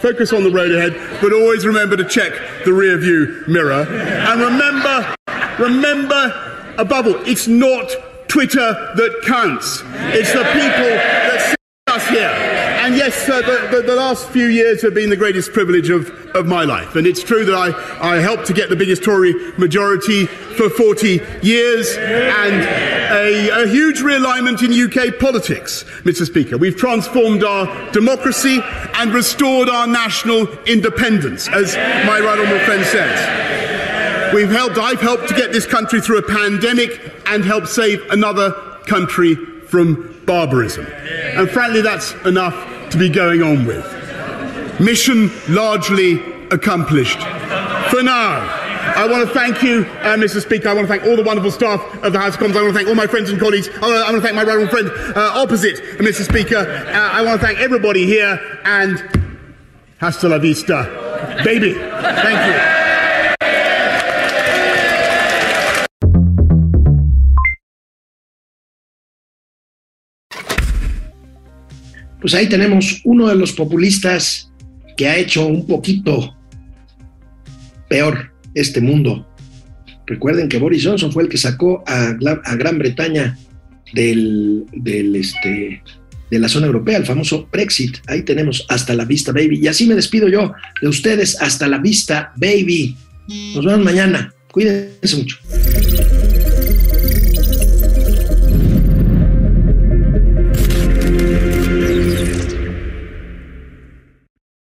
[0.00, 2.32] Focus on the road ahead, but always remember to check
[2.64, 3.82] the rear view mirror.
[3.82, 5.14] And remember,
[5.58, 7.90] remember, above all, it's not
[8.26, 8.58] Twitter
[8.96, 9.82] that counts.
[10.16, 11.54] It's the people that
[11.88, 12.69] send us here.
[12.80, 16.46] And yes, the, the, the, last few years have been the greatest privilege of, of
[16.46, 16.96] my life.
[16.96, 21.20] And it's true that I, I helped to get the biggest Tory majority for 40
[21.42, 22.62] years and
[23.12, 26.24] a, a huge realignment in UK politics, Mr.
[26.24, 26.56] Speaker.
[26.56, 28.60] We've transformed our democracy
[28.94, 34.34] and restored our national independence, as my right honourable friend says.
[34.34, 38.52] We've helped, I've helped to get this country through a pandemic and help save another
[38.86, 40.86] country from barbarism.
[40.86, 43.86] And frankly, that's enough to be going on with.
[44.80, 47.18] Mission largely accomplished.
[47.90, 48.60] For now,
[48.96, 50.40] I want to thank you, uh, Mr.
[50.42, 50.68] Speaker.
[50.68, 52.56] I want to thank all the wonderful staff of the House of Commons.
[52.56, 53.68] I want to thank all my friends and colleagues.
[53.68, 56.22] I want to, I want to thank my honourable friend uh, opposite, Mr.
[56.22, 56.56] Speaker.
[56.56, 58.98] Uh, I want to thank everybody here and
[60.00, 61.74] hasta la vista, baby.
[61.74, 62.79] Thank you.
[72.20, 74.52] Pues ahí tenemos uno de los populistas
[74.96, 76.36] que ha hecho un poquito
[77.88, 79.26] peor este mundo.
[80.06, 82.12] Recuerden que Boris Johnson fue el que sacó a,
[82.56, 83.38] Gran Bretaña
[83.94, 85.82] del, del, este,
[86.30, 87.98] de la zona europea, el famoso Brexit.
[88.06, 89.60] Ahí tenemos hasta la vista, baby.
[89.62, 91.40] Y así me despido yo de ustedes.
[91.40, 92.96] Hasta la vista, baby.
[93.54, 94.32] Nos vemos mañana.
[94.50, 95.38] Cuídense mucho.